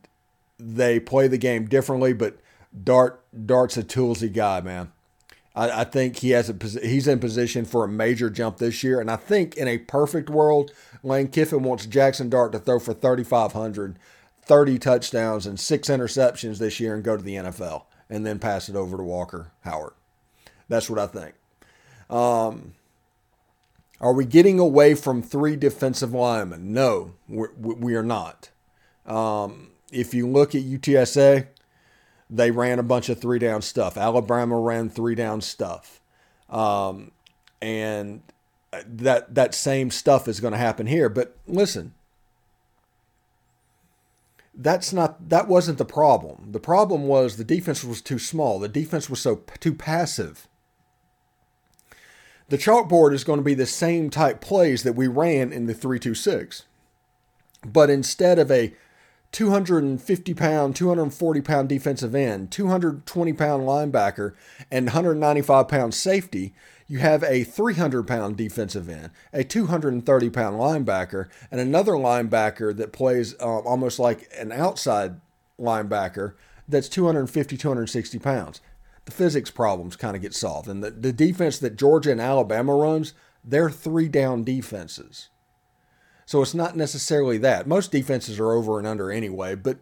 they 0.60 1.00
play 1.00 1.28
the 1.28 1.38
game 1.38 1.68
differently. 1.68 2.14
But 2.14 2.38
Dart 2.84 3.24
Dart's 3.46 3.78
a 3.78 3.84
toolsy 3.84 4.32
guy, 4.32 4.62
man. 4.62 4.92
I, 5.56 5.82
I 5.82 5.84
think 5.84 6.18
he 6.18 6.32
has 6.32 6.50
a 6.50 6.56
he's 6.82 7.08
in 7.08 7.20
position 7.20 7.66
for 7.66 7.84
a 7.84 7.88
major 7.88 8.30
jump 8.30 8.58
this 8.58 8.84
year, 8.84 9.00
and 9.00 9.12
I 9.12 9.16
think 9.16 9.56
in 9.58 9.68
a 9.68 9.78
perfect 9.78 10.30
world, 10.30 10.72
Lane 11.04 11.28
Kiffin 11.28 11.64
wants 11.64 11.86
Jackson 11.86 12.30
Dart 12.30 12.52
to 12.54 12.60
throw 12.60 12.80
for 12.80 12.94
3,500, 12.94 13.98
30 14.44 14.80
touchdowns, 14.80 15.46
and 15.46 15.60
six 15.60 15.90
interceptions 15.90 16.58
this 16.60 16.80
year, 16.80 16.96
and 16.96 17.04
go 17.04 17.18
to 17.18 17.24
the 17.24 17.36
NFL 17.36 17.84
and 18.10 18.26
then 18.26 18.40
pass 18.40 18.68
it 18.70 18.76
over 18.76 18.98
to 18.98 19.04
Walker 19.04 19.52
Howard. 19.62 19.94
That's 20.68 20.90
what 20.90 21.00
I 21.00 21.08
think. 21.08 21.36
Um, 22.10 22.74
are 24.02 24.14
we 24.14 24.26
getting 24.26 24.60
away 24.60 24.96
from 24.96 25.22
three 25.22 25.56
defensive 25.56 26.14
linemen? 26.14 26.74
No, 26.74 27.14
we're, 27.30 27.54
we 27.54 27.96
are 27.96 28.04
not. 28.04 28.50
Um, 29.06 29.70
if 29.92 30.14
you 30.14 30.28
look 30.28 30.56
at 30.56 30.64
UTSA, 30.64 31.48
they 32.30 32.50
ran 32.50 32.80
a 32.80 32.84
bunch 32.84 33.10
of 33.10 33.22
three 33.22 33.38
down 33.40 33.62
stuff. 33.62 33.98
Alabama 33.98 34.58
ran 34.58 34.90
three 34.90 35.14
down 35.14 35.40
stuff. 35.42 36.02
Um, 36.50 37.12
and 37.62 38.24
that 38.86 39.36
that 39.36 39.54
same 39.54 39.92
stuff 39.92 40.28
is 40.28 40.40
going 40.40 40.54
to 40.54 40.58
happen 40.58 40.88
here. 40.88 41.08
But 41.08 41.38
listen, 41.46 41.94
that's 44.56 44.92
not 44.92 45.30
that 45.30 45.48
wasn't 45.48 45.78
the 45.78 45.86
problem. 45.86 46.52
The 46.52 46.60
problem 46.60 47.06
was 47.06 47.38
the 47.38 47.44
defense 47.44 47.84
was 47.84 48.02
too 48.02 48.20
small. 48.20 48.60
The 48.60 48.68
defense 48.68 49.10
was 49.10 49.22
so 49.22 49.44
too 49.60 49.74
passive. 49.74 50.48
The 52.52 52.58
chalkboard 52.58 53.14
is 53.14 53.24
going 53.24 53.40
to 53.40 53.46
be 53.46 53.54
the 53.54 53.66
same 53.66 54.10
type 54.10 54.42
plays 54.42 54.84
that 54.84 54.92
we 54.92 55.08
ran 55.08 55.54
in 55.54 55.68
the 55.68 55.74
326. 55.74 56.64
But 57.66 57.90
instead 57.90 58.38
of 58.40 58.52
a 58.52 58.74
250 59.32 60.34
pound, 60.34 60.76
240 60.76 61.42
pound 61.42 61.70
defensive 61.70 62.14
end, 62.14 62.52
220 62.52 63.32
pound 63.32 63.64
linebacker, 63.64 64.34
and 64.70 64.88
195 64.88 65.70
pound 65.70 65.94
safety, 65.94 66.54
you 66.90 67.00
have 67.00 67.24
a 67.24 67.46
300 67.46 68.06
pound 68.06 68.36
defensive 68.36 68.90
end, 68.90 69.12
a 69.32 69.46
230 69.46 70.30
pound 70.30 70.58
linebacker, 70.60 71.30
and 71.52 71.62
another 71.62 71.94
linebacker 71.94 72.76
that 72.76 72.92
plays 72.92 73.34
uh, 73.40 73.60
almost 73.60 73.98
like 73.98 74.30
an 74.38 74.52
outside 74.52 75.22
linebacker 75.58 76.34
that's 76.68 76.90
250, 76.90 77.56
260 77.56 78.20
pounds. 78.20 78.60
The 79.06 79.12
physics 79.12 79.52
problems 79.52 79.96
kind 79.96 80.16
of 80.16 80.22
get 80.22 80.34
solved. 80.34 80.68
And 80.68 80.84
the, 80.84 80.92
the 80.92 81.14
defense 81.14 81.60
that 81.60 81.76
Georgia 81.76 82.12
and 82.12 82.22
Alabama 82.22 82.76
runs, 82.76 83.14
they're 83.44 83.70
three 83.70 84.08
down 84.08 84.44
defenses. 84.44 85.30
So 86.26 86.42
it's 86.42 86.54
not 86.54 86.78
necessarily 86.78 87.38
that. 87.40 87.68
Most 87.68 87.92
defenses 87.92 88.40
are 88.40 88.52
over 88.52 88.78
and 88.78 88.88
under 88.88 89.12
anyway, 89.12 89.56
but 89.56 89.80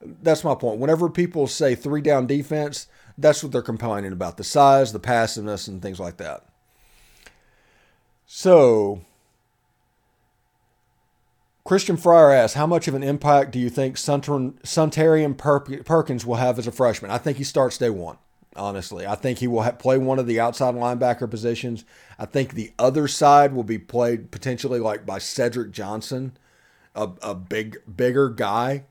that's 0.00 0.44
my 0.44 0.54
point. 0.54 0.80
Whenever 0.80 1.08
people 1.08 1.46
say 1.46 1.74
three 1.74 2.02
down 2.02 2.26
defense, 2.26 2.86
that's 3.16 3.42
what 3.42 3.52
they're 3.52 3.62
complaining 3.62 4.12
about 4.12 4.36
the 4.36 4.44
size, 4.44 4.92
the 4.92 4.98
passiveness, 4.98 5.68
and 5.68 5.80
things 5.80 6.00
like 6.00 6.16
that. 6.18 6.44
So, 8.26 9.02
Christian 11.64 11.96
Fryer 11.96 12.30
asks, 12.30 12.54
How 12.54 12.66
much 12.66 12.88
of 12.88 12.94
an 12.94 13.02
impact 13.02 13.50
do 13.50 13.58
you 13.58 13.70
think 13.70 13.96
Suntarine 13.96 15.36
Perkins 15.84 16.26
will 16.26 16.34
have 16.36 16.58
as 16.58 16.66
a 16.66 16.72
freshman? 16.72 17.10
I 17.10 17.18
think 17.18 17.38
he 17.38 17.44
starts 17.44 17.78
day 17.78 17.90
one, 17.90 18.18
honestly. 18.54 19.06
I 19.06 19.14
think 19.14 19.38
he 19.38 19.48
will 19.48 19.62
have, 19.62 19.78
play 19.78 19.96
one 19.96 20.18
of 20.18 20.26
the 20.26 20.40
outside 20.40 20.74
linebacker 20.74 21.30
positions. 21.30 21.84
I 22.18 22.26
think 22.26 22.52
the 22.52 22.72
other 22.78 23.08
side 23.08 23.54
will 23.54 23.64
be 23.64 23.78
played 23.78 24.30
potentially 24.30 24.78
like 24.78 25.06
by 25.06 25.18
Cedric 25.18 25.70
Johnson, 25.70 26.36
a, 26.94 27.10
a 27.22 27.34
big, 27.34 27.78
bigger 27.96 28.28
guy 28.28 28.84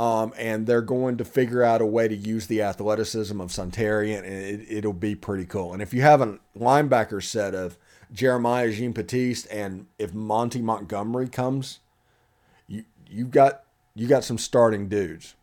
um, 0.00 0.32
and 0.38 0.66
they're 0.66 0.82
going 0.82 1.16
to 1.18 1.24
figure 1.24 1.62
out 1.62 1.82
a 1.82 1.86
way 1.86 2.08
to 2.08 2.14
use 2.14 2.46
the 2.46 2.62
athleticism 2.62 3.38
of 3.40 3.50
Suntarine, 3.50 4.18
and 4.18 4.62
it, 4.68 4.84
will 4.84 4.92
be 4.92 5.14
pretty 5.14 5.44
cool. 5.44 5.72
And 5.72 5.82
if 5.82 5.92
you 5.92 6.02
have 6.02 6.20
a 6.20 6.38
linebacker 6.56 7.22
set 7.22 7.54
of 7.54 7.76
Jeremiah 8.12 8.70
Jean 8.70 8.92
Baptiste, 8.92 9.46
and 9.50 9.86
if 9.98 10.14
Monty 10.14 10.62
Montgomery 10.62 11.28
comes, 11.28 11.80
you 13.10 13.18
you've 13.18 13.30
got 13.30 13.64
you 13.94 14.06
got 14.06 14.24
some 14.24 14.38
starting 14.38 14.88
dudes. 14.88 15.34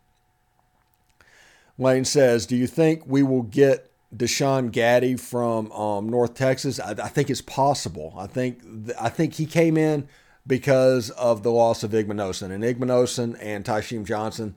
Lane 1.78 2.04
says, 2.04 2.46
"Do 2.46 2.56
you 2.56 2.66
think 2.66 3.02
we 3.06 3.22
will 3.22 3.42
get 3.42 3.90
Deshaun 4.14 4.72
Gaddy 4.72 5.16
from 5.16 5.70
um, 5.72 6.08
North 6.08 6.34
Texas? 6.34 6.80
I, 6.80 6.90
I, 6.90 7.08
think 7.08 7.30
it's 7.30 7.42
possible. 7.42 8.14
I 8.16 8.26
think 8.26 8.60
I 8.98 9.08
think 9.08 9.34
he 9.34 9.46
came 9.46 9.76
in." 9.76 10.08
because 10.48 11.10
of 11.10 11.42
the 11.42 11.52
loss 11.52 11.84
of 11.84 11.92
Igbinosun. 11.92 12.50
And 12.50 12.64
Igbinosun 12.64 13.36
and 13.38 13.64
Tysheem 13.64 14.04
Johnson, 14.04 14.56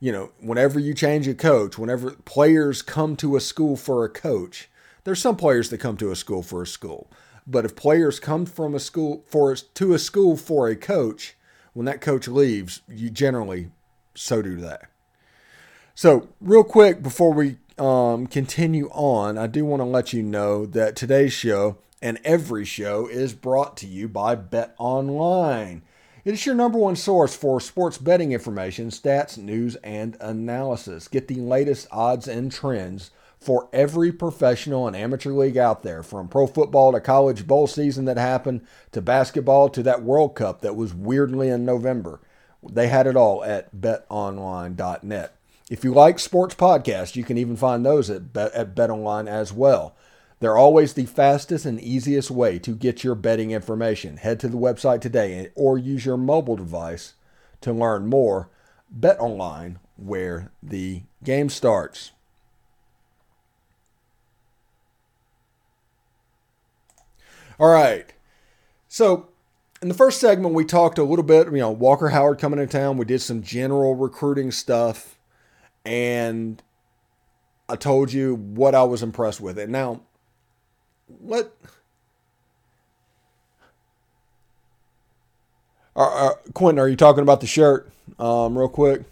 you 0.00 0.10
know, 0.10 0.32
whenever 0.40 0.80
you 0.80 0.94
change 0.94 1.28
a 1.28 1.34
coach, 1.34 1.78
whenever 1.78 2.12
players 2.12 2.82
come 2.82 3.14
to 3.16 3.36
a 3.36 3.40
school 3.40 3.76
for 3.76 4.04
a 4.04 4.08
coach, 4.08 4.68
there's 5.04 5.20
some 5.20 5.36
players 5.36 5.68
that 5.68 5.78
come 5.78 5.96
to 5.98 6.10
a 6.10 6.16
school 6.16 6.42
for 6.42 6.62
a 6.62 6.66
school. 6.66 7.10
But 7.46 7.64
if 7.64 7.76
players 7.76 8.18
come 8.18 8.46
from 8.46 8.74
a 8.74 8.80
school 8.80 9.24
for 9.26 9.54
to 9.54 9.94
a 9.94 9.98
school 9.98 10.36
for 10.36 10.68
a 10.68 10.76
coach, 10.76 11.36
when 11.78 11.84
that 11.84 12.00
coach 12.00 12.26
leaves, 12.26 12.82
you 12.88 13.08
generally 13.08 13.70
so 14.16 14.42
do 14.42 14.56
that. 14.56 14.90
So, 15.94 16.28
real 16.40 16.64
quick 16.64 17.04
before 17.04 17.32
we 17.32 17.58
um, 17.78 18.26
continue 18.26 18.88
on, 18.88 19.38
I 19.38 19.46
do 19.46 19.64
want 19.64 19.78
to 19.78 19.84
let 19.84 20.12
you 20.12 20.24
know 20.24 20.66
that 20.66 20.96
today's 20.96 21.32
show 21.32 21.78
and 22.02 22.18
every 22.24 22.64
show 22.64 23.06
is 23.06 23.32
brought 23.32 23.76
to 23.76 23.86
you 23.86 24.08
by 24.08 24.34
Bet 24.34 24.74
Online. 24.76 25.82
It 26.24 26.34
is 26.34 26.44
your 26.44 26.56
number 26.56 26.78
one 26.78 26.96
source 26.96 27.36
for 27.36 27.60
sports 27.60 27.96
betting 27.96 28.32
information, 28.32 28.90
stats, 28.90 29.38
news, 29.38 29.76
and 29.76 30.16
analysis. 30.20 31.06
Get 31.06 31.28
the 31.28 31.36
latest 31.36 31.86
odds 31.92 32.26
and 32.26 32.50
trends 32.50 33.12
for 33.40 33.68
every 33.72 34.12
professional 34.12 34.86
and 34.86 34.96
amateur 34.96 35.30
league 35.30 35.56
out 35.56 35.82
there, 35.82 36.02
from 36.02 36.28
pro 36.28 36.46
football 36.46 36.92
to 36.92 37.00
college 37.00 37.46
bowl 37.46 37.66
season 37.66 38.04
that 38.06 38.16
happened, 38.16 38.66
to 38.92 39.00
basketball 39.00 39.68
to 39.70 39.82
that 39.82 40.02
World 40.02 40.34
Cup 40.34 40.60
that 40.60 40.76
was 40.76 40.94
weirdly 40.94 41.48
in 41.48 41.64
November. 41.64 42.20
They 42.62 42.88
had 42.88 43.06
it 43.06 43.16
all 43.16 43.44
at 43.44 43.74
betonline.net. 43.74 45.34
If 45.70 45.84
you 45.84 45.92
like 45.92 46.18
sports 46.18 46.54
podcasts, 46.54 47.14
you 47.14 47.24
can 47.24 47.38
even 47.38 47.56
find 47.56 47.84
those 47.84 48.10
at, 48.10 48.32
Bet, 48.32 48.52
at 48.54 48.74
BetOnline 48.74 49.28
as 49.28 49.52
well. 49.52 49.94
They're 50.40 50.56
always 50.56 50.94
the 50.94 51.06
fastest 51.06 51.64
and 51.64 51.80
easiest 51.80 52.30
way 52.30 52.58
to 52.60 52.74
get 52.74 53.04
your 53.04 53.14
betting 53.14 53.50
information. 53.50 54.18
Head 54.18 54.40
to 54.40 54.48
the 54.48 54.56
website 54.56 55.00
today 55.00 55.50
or 55.54 55.76
use 55.76 56.06
your 56.06 56.16
mobile 56.16 56.56
device 56.56 57.14
to 57.60 57.72
learn 57.72 58.06
more. 58.06 58.48
Bet 58.90 59.20
online 59.20 59.78
where 59.96 60.50
the 60.62 61.02
game 61.22 61.48
starts. 61.48 62.12
All 67.58 67.68
right. 67.68 68.12
So, 68.88 69.28
in 69.82 69.88
the 69.88 69.94
first 69.94 70.20
segment, 70.20 70.54
we 70.54 70.64
talked 70.64 70.98
a 70.98 71.02
little 71.02 71.24
bit, 71.24 71.46
you 71.46 71.58
know, 71.58 71.70
Walker 71.70 72.08
Howard 72.08 72.38
coming 72.38 72.58
to 72.58 72.66
town. 72.66 72.96
We 72.96 73.04
did 73.04 73.20
some 73.20 73.42
general 73.42 73.94
recruiting 73.94 74.50
stuff, 74.50 75.18
and 75.84 76.62
I 77.68 77.76
told 77.76 78.12
you 78.12 78.34
what 78.34 78.74
I 78.74 78.84
was 78.84 79.02
impressed 79.02 79.40
with. 79.40 79.58
And 79.58 79.72
now, 79.72 80.00
what? 81.06 81.54
Uh, 85.94 86.30
Quentin, 86.54 86.78
are 86.78 86.88
you 86.88 86.96
talking 86.96 87.22
about 87.22 87.40
the 87.40 87.46
shirt? 87.46 87.90
Um, 88.18 88.56
real 88.56 88.68
quick. 88.68 89.02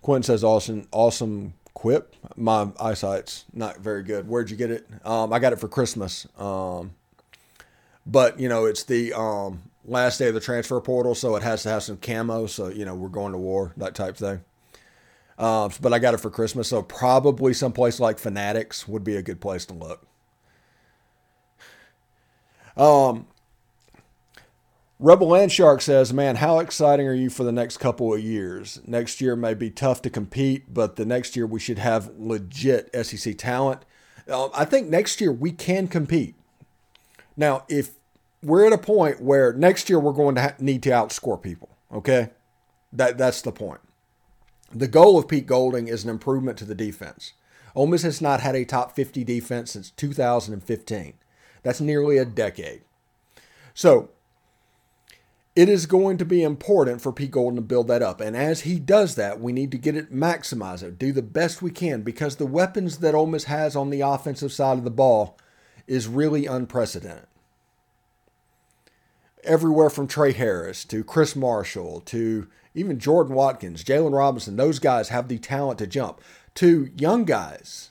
Quentin 0.00 0.22
says 0.22 0.42
awesome, 0.42 0.88
awesome 0.90 1.54
quip. 1.74 2.16
My 2.36 2.68
eyesight's 2.80 3.44
not 3.52 3.78
very 3.78 4.02
good. 4.02 4.28
Where'd 4.28 4.50
you 4.50 4.56
get 4.56 4.70
it? 4.70 4.86
Um, 5.04 5.32
I 5.32 5.38
got 5.38 5.52
it 5.52 5.60
for 5.60 5.68
Christmas. 5.68 6.26
Um, 6.38 6.92
but 8.06 8.38
you 8.40 8.48
know, 8.48 8.66
it's 8.66 8.84
the 8.84 9.12
um, 9.12 9.62
last 9.84 10.18
day 10.18 10.28
of 10.28 10.34
the 10.34 10.40
transfer 10.40 10.80
portal, 10.80 11.14
so 11.14 11.36
it 11.36 11.42
has 11.42 11.62
to 11.64 11.68
have 11.68 11.82
some 11.82 11.96
camo. 11.96 12.46
So 12.46 12.68
you 12.68 12.84
know, 12.84 12.94
we're 12.94 13.08
going 13.08 13.32
to 13.32 13.38
war, 13.38 13.72
that 13.76 13.94
type 13.94 14.16
thing. 14.16 14.44
Um, 15.38 15.72
but 15.80 15.92
I 15.92 15.98
got 15.98 16.14
it 16.14 16.18
for 16.18 16.30
Christmas, 16.30 16.68
so 16.68 16.82
probably 16.82 17.54
someplace 17.54 17.98
like 17.98 18.18
Fanatics 18.18 18.86
would 18.86 19.02
be 19.02 19.16
a 19.16 19.22
good 19.22 19.40
place 19.40 19.66
to 19.66 19.74
look. 19.74 20.06
Um, 22.76 23.26
Rebel 24.98 25.28
Land 25.28 25.50
Shark 25.50 25.82
says, 25.82 26.12
Man, 26.12 26.36
how 26.36 26.60
exciting 26.60 27.08
are 27.08 27.14
you 27.14 27.28
for 27.28 27.44
the 27.44 27.52
next 27.52 27.78
couple 27.78 28.14
of 28.14 28.20
years? 28.20 28.80
Next 28.86 29.20
year 29.20 29.34
may 29.34 29.54
be 29.54 29.70
tough 29.70 30.00
to 30.02 30.10
compete, 30.10 30.72
but 30.72 30.96
the 30.96 31.04
next 31.04 31.34
year 31.34 31.46
we 31.46 31.58
should 31.58 31.78
have 31.78 32.12
legit 32.16 32.88
SEC 33.04 33.36
talent. 33.36 33.84
Uh, 34.28 34.48
I 34.54 34.64
think 34.64 34.88
next 34.88 35.20
year 35.20 35.32
we 35.32 35.50
can 35.50 35.88
compete. 35.88 36.36
Now, 37.42 37.64
if 37.68 37.96
we're 38.40 38.64
at 38.68 38.72
a 38.72 38.78
point 38.78 39.20
where 39.20 39.52
next 39.52 39.90
year 39.90 39.98
we're 39.98 40.12
going 40.12 40.36
to 40.36 40.42
ha- 40.42 40.54
need 40.60 40.80
to 40.84 40.90
outscore 40.90 41.42
people, 41.42 41.70
okay? 41.92 42.30
That, 42.92 43.18
that's 43.18 43.42
the 43.42 43.50
point. 43.50 43.80
The 44.72 44.86
goal 44.86 45.18
of 45.18 45.26
Pete 45.26 45.48
Golding 45.48 45.88
is 45.88 46.04
an 46.04 46.10
improvement 46.10 46.56
to 46.58 46.64
the 46.64 46.76
defense. 46.76 47.32
Ole 47.74 47.88
Miss 47.88 48.02
has 48.02 48.20
not 48.20 48.42
had 48.42 48.54
a 48.54 48.64
top 48.64 48.94
50 48.94 49.24
defense 49.24 49.72
since 49.72 49.90
2015. 49.90 51.14
That's 51.64 51.80
nearly 51.80 52.16
a 52.16 52.24
decade. 52.24 52.82
So, 53.74 54.10
it 55.56 55.68
is 55.68 55.86
going 55.86 56.16
to 56.18 56.24
be 56.24 56.44
important 56.44 57.02
for 57.02 57.10
Pete 57.10 57.32
Golding 57.32 57.56
to 57.56 57.62
build 57.62 57.88
that 57.88 58.02
up. 58.02 58.20
And 58.20 58.36
as 58.36 58.60
he 58.60 58.78
does 58.78 59.16
that, 59.16 59.40
we 59.40 59.52
need 59.52 59.72
to 59.72 59.78
get 59.78 59.96
it, 59.96 60.14
maximize 60.14 60.84
it, 60.84 60.96
do 60.96 61.10
the 61.10 61.22
best 61.22 61.60
we 61.60 61.72
can 61.72 62.02
because 62.02 62.36
the 62.36 62.46
weapons 62.46 62.98
that 62.98 63.16
Ole 63.16 63.26
Miss 63.26 63.44
has 63.44 63.74
on 63.74 63.90
the 63.90 64.00
offensive 64.00 64.52
side 64.52 64.78
of 64.78 64.84
the 64.84 64.90
ball 64.90 65.36
is 65.88 66.06
really 66.06 66.46
unprecedented. 66.46 67.26
Everywhere 69.44 69.90
from 69.90 70.06
Tre 70.06 70.32
Harris 70.32 70.84
to 70.86 71.02
Chris 71.02 71.34
Marshall 71.34 72.00
to 72.02 72.46
even 72.74 72.98
Jordan 72.98 73.34
Watkins, 73.34 73.84
Jalen 73.84 74.16
Robinson, 74.16 74.56
those 74.56 74.78
guys 74.78 75.08
have 75.08 75.28
the 75.28 75.38
talent 75.38 75.78
to 75.80 75.86
jump. 75.86 76.20
To 76.56 76.90
young 76.96 77.24
guys 77.24 77.90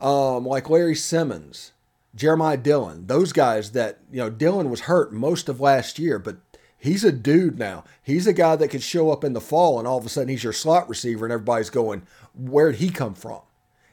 um, 0.00 0.44
like 0.44 0.70
Larry 0.70 0.94
Simmons, 0.94 1.72
Jeremiah 2.14 2.56
Dillon, 2.56 3.06
those 3.06 3.32
guys 3.32 3.72
that, 3.72 3.98
you 4.10 4.18
know, 4.18 4.30
Dillon 4.30 4.70
was 4.70 4.82
hurt 4.82 5.12
most 5.12 5.48
of 5.48 5.60
last 5.60 5.98
year, 5.98 6.18
but 6.18 6.38
he's 6.76 7.04
a 7.04 7.12
dude 7.12 7.58
now. 7.58 7.84
He's 8.02 8.26
a 8.26 8.32
guy 8.32 8.56
that 8.56 8.68
could 8.68 8.82
show 8.82 9.10
up 9.10 9.24
in 9.24 9.32
the 9.32 9.40
fall 9.40 9.78
and 9.78 9.86
all 9.86 9.98
of 9.98 10.06
a 10.06 10.08
sudden 10.08 10.28
he's 10.28 10.44
your 10.44 10.52
slot 10.52 10.88
receiver 10.88 11.24
and 11.24 11.32
everybody's 11.32 11.70
going, 11.70 12.02
where'd 12.34 12.76
he 12.76 12.90
come 12.90 13.14
from? 13.14 13.40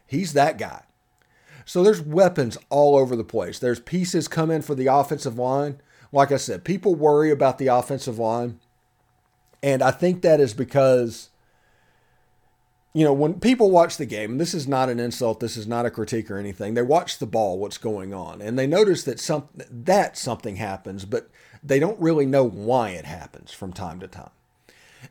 He's 0.05 0.33
that 0.33 0.57
guy. 0.57 0.83
So 1.65 1.83
there's 1.83 2.01
weapons 2.01 2.57
all 2.69 2.95
over 2.95 3.15
the 3.15 3.23
place. 3.23 3.57
There's 3.57 3.79
pieces 3.79 4.27
come 4.27 4.51
in 4.51 4.61
for 4.61 4.75
the 4.75 4.87
offensive 4.87 5.39
line. 5.39 5.81
Like 6.15 6.31
I 6.31 6.37
said, 6.37 6.63
people 6.63 6.95
worry 6.95 7.29
about 7.29 7.57
the 7.57 7.67
offensive 7.67 8.17
line. 8.17 8.57
And 9.61 9.81
I 9.81 9.91
think 9.91 10.21
that 10.21 10.39
is 10.39 10.53
because, 10.53 11.29
you 12.93 13.03
know, 13.03 13.11
when 13.11 13.41
people 13.41 13.69
watch 13.69 13.97
the 13.97 14.05
game, 14.05 14.37
this 14.37 14.53
is 14.53 14.65
not 14.65 14.87
an 14.87 14.97
insult, 14.97 15.41
this 15.41 15.57
is 15.57 15.67
not 15.67 15.85
a 15.85 15.91
critique 15.91 16.31
or 16.31 16.37
anything, 16.37 16.73
they 16.73 16.81
watch 16.81 17.17
the 17.17 17.25
ball, 17.25 17.59
what's 17.59 17.77
going 17.77 18.13
on, 18.13 18.41
and 18.41 18.57
they 18.57 18.65
notice 18.65 19.03
that 19.03 19.19
some 19.19 19.49
that 19.69 20.17
something 20.17 20.55
happens, 20.55 21.03
but 21.03 21.29
they 21.61 21.79
don't 21.79 21.99
really 21.99 22.25
know 22.25 22.47
why 22.47 22.91
it 22.91 23.03
happens 23.03 23.51
from 23.51 23.73
time 23.73 23.99
to 23.99 24.07
time. 24.07 24.31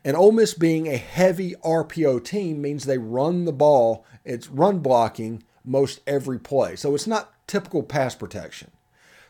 And 0.03 0.17
Ole 0.17 0.31
Miss 0.31 0.55
being 0.55 0.87
a 0.87 0.97
heavy 0.97 1.53
RPO 1.63 2.23
team 2.23 2.63
means 2.63 2.85
they 2.85 2.97
run 2.97 3.45
the 3.45 3.53
ball, 3.53 4.07
it's 4.23 4.49
run 4.49 4.79
blocking 4.79 5.43
most 5.63 5.99
every 6.07 6.39
play. 6.39 6.75
So 6.75 6.95
it's 6.95 7.05
not 7.05 7.31
typical 7.45 7.83
pass 7.83 8.15
protection. 8.15 8.71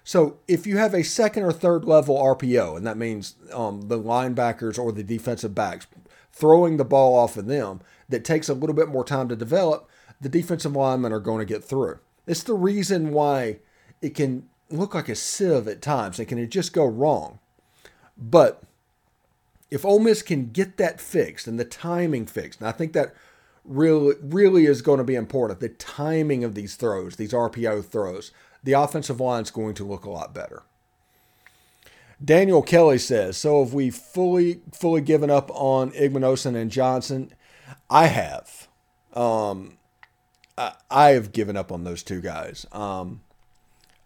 So 0.05 0.37
if 0.47 0.67
you 0.67 0.77
have 0.77 0.93
a 0.93 1.03
second 1.03 1.43
or 1.43 1.51
third 1.51 1.83
level 1.83 2.15
RPO, 2.15 2.77
and 2.77 2.85
that 2.85 2.95
means 2.95 3.35
um, 3.51 3.89
the 3.89 3.99
linebackers 3.99 4.77
or 4.77 4.91
the 4.91 5.03
defensive 5.03 5.55
backs 5.55 5.87
throwing 6.31 6.77
the 6.77 6.85
ball 6.85 7.17
off 7.17 7.37
of 7.37 7.47
them, 7.47 7.81
that 8.07 8.23
takes 8.23 8.47
a 8.47 8.53
little 8.53 8.75
bit 8.75 8.87
more 8.87 9.03
time 9.03 9.27
to 9.29 9.35
develop, 9.35 9.89
the 10.21 10.29
defensive 10.29 10.75
linemen 10.75 11.11
are 11.11 11.19
going 11.19 11.39
to 11.39 11.53
get 11.53 11.63
through. 11.63 11.97
It's 12.27 12.43
the 12.43 12.53
reason 12.53 13.11
why 13.11 13.57
it 13.99 14.13
can 14.13 14.47
look 14.69 14.93
like 14.93 15.09
a 15.09 15.15
sieve 15.15 15.67
at 15.67 15.81
times. 15.81 16.19
It 16.19 16.25
can 16.25 16.49
just 16.51 16.71
go 16.71 16.85
wrong. 16.85 17.39
But 18.15 18.61
if 19.71 19.83
Ole 19.83 19.99
Miss 19.99 20.21
can 20.21 20.51
get 20.51 20.77
that 20.77 21.01
fixed 21.01 21.47
and 21.47 21.59
the 21.59 21.65
timing 21.65 22.27
fixed, 22.27 22.59
and 22.59 22.69
I 22.69 22.71
think 22.71 22.93
that 22.93 23.15
really 23.63 24.13
really 24.21 24.67
is 24.67 24.83
going 24.83 24.99
to 24.99 25.03
be 25.03 25.15
important. 25.15 25.59
The 25.59 25.69
timing 25.69 26.43
of 26.43 26.53
these 26.53 26.75
throws, 26.75 27.15
these 27.15 27.33
RPO 27.33 27.85
throws, 27.85 28.31
the 28.65 28.73
offensive 28.73 29.21
line 29.21 29.43
is 29.43 29.51
going 29.51 29.75
to 29.75 29.85
look 29.85 30.03
a 30.03 30.09
lot 30.09 30.33
better. 30.33 30.63
Daniel 32.23 32.61
Kelly 32.61 32.97
says, 32.97 33.37
"So 33.37 33.63
have 33.63 33.73
we 33.73 33.89
fully 33.89 34.61
fully 34.73 35.01
given 35.01 35.29
up 35.29 35.49
on 35.53 35.91
Igbinosun 35.91 36.55
and 36.55 36.71
Johnson? 36.71 37.31
I 37.89 38.07
have. 38.07 38.67
Um, 39.13 39.77
I, 40.57 40.73
I, 40.89 41.09
have 41.11 41.31
given 41.31 41.55
up 41.55 41.71
on 41.71 41.83
those 41.83 42.03
two 42.03 42.19
guys. 42.19 42.65
Um, 42.71 43.21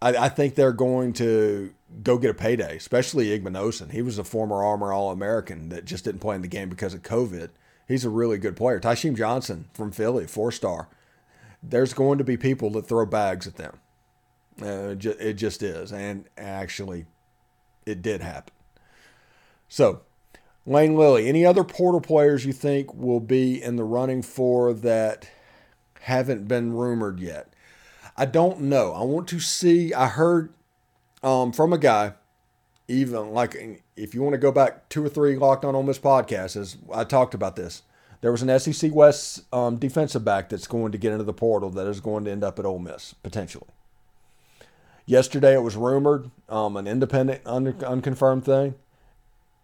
I, 0.02 0.16
I, 0.16 0.30
think 0.30 0.54
they're 0.54 0.72
going 0.72 1.14
to 1.14 1.74
go 2.04 2.20
get 2.20 2.30
a 2.30 2.36
payday, 2.36 2.78
especially 2.78 3.28
Igbinosun. 3.28 3.92
He 3.92 4.04
was 4.04 4.20
a 4.20 4.24
former 4.24 4.64
Armor 4.64 4.94
All 4.94 5.12
American 5.12 5.70
that 5.70 5.86
just 5.86 6.06
didn't 6.06 6.22
play 6.22 6.36
in 6.36 6.44
the 6.44 6.48
game 6.48 6.70
because 6.70 6.94
of 6.94 7.02
COVID. 7.02 7.50
He's 7.88 8.06
a 8.06 8.10
really 8.10 8.38
good 8.38 8.56
player. 8.56 8.80
Tysheem 8.80 9.18
Johnson 9.18 9.66
from 9.74 9.92
Philly, 9.92 10.28
four 10.28 10.52
star. 10.52 10.90
There's 11.62 11.94
going 11.94 12.20
to 12.20 12.24
be 12.24 12.38
people 12.38 12.70
that 12.72 12.88
throw 12.88 13.06
bags 13.06 13.48
at 13.48 13.56
them. 13.56 13.80
Uh, 14.62 14.96
it 15.00 15.34
just 15.34 15.64
is. 15.64 15.92
And 15.92 16.26
actually, 16.38 17.06
it 17.86 18.02
did 18.02 18.22
happen. 18.22 18.54
So, 19.68 20.02
Lane 20.66 20.96
Lilly, 20.96 21.28
any 21.28 21.46
other 21.46 21.64
portal 21.64 22.02
players 22.02 22.46
you 22.46 22.54
think 22.54 22.94
will 22.94 23.20
be 23.20 23.62
in 23.62 23.76
the 23.76 23.84
running 23.84 24.22
for 24.22 24.74
that 24.74 25.30
haven't 26.02 26.48
been 26.48 26.74
rumored 26.74 27.20
yet? 27.20 27.54
I 28.18 28.26
don't 28.26 28.62
know. 28.62 28.92
I 28.94 29.04
want 29.04 29.28
to 29.30 29.40
see. 29.40 29.94
I 29.94 30.08
heard 30.08 30.54
um, 31.24 31.54
from 31.54 31.72
a 31.72 31.78
guy, 31.78 32.14
even 32.88 33.32
like 33.32 33.84
if 33.96 34.14
you 34.14 34.22
want 34.22 34.34
to 34.34 34.40
go 34.40 34.52
back 34.52 34.90
two 34.90 35.06
or 35.06 35.10
three 35.10 35.38
Locked 35.38 35.64
On 35.64 35.76
Ole 35.76 35.84
Miss 35.84 36.00
podcasts, 36.00 36.58
as 36.58 36.78
I 36.94 37.04
talked 37.04 37.34
about 37.34 37.56
this, 37.56 37.84
there 38.22 38.32
was 38.32 38.42
an 38.42 38.60
SEC 38.60 38.94
West 38.94 39.44
um, 39.54 39.78
defensive 39.78 40.26
back 40.26 40.50
that's 40.50 40.68
going 40.68 40.92
to 40.92 40.98
get 40.98 41.14
into 41.14 41.24
the 41.24 41.34
portal 41.34 41.70
that 41.72 41.88
is 41.88 42.02
going 42.02 42.26
to 42.26 42.32
end 42.32 42.44
up 42.44 42.60
at 42.60 42.66
Ole 42.66 42.80
Miss 42.80 43.14
potentially. 43.14 43.68
Yesterday 45.10 45.56
it 45.56 45.64
was 45.64 45.76
rumored, 45.76 46.30
um, 46.50 46.78
an 46.78 46.86
independent, 46.86 47.42
un- 47.44 47.84
unconfirmed 47.84 48.46
thing, 48.46 48.76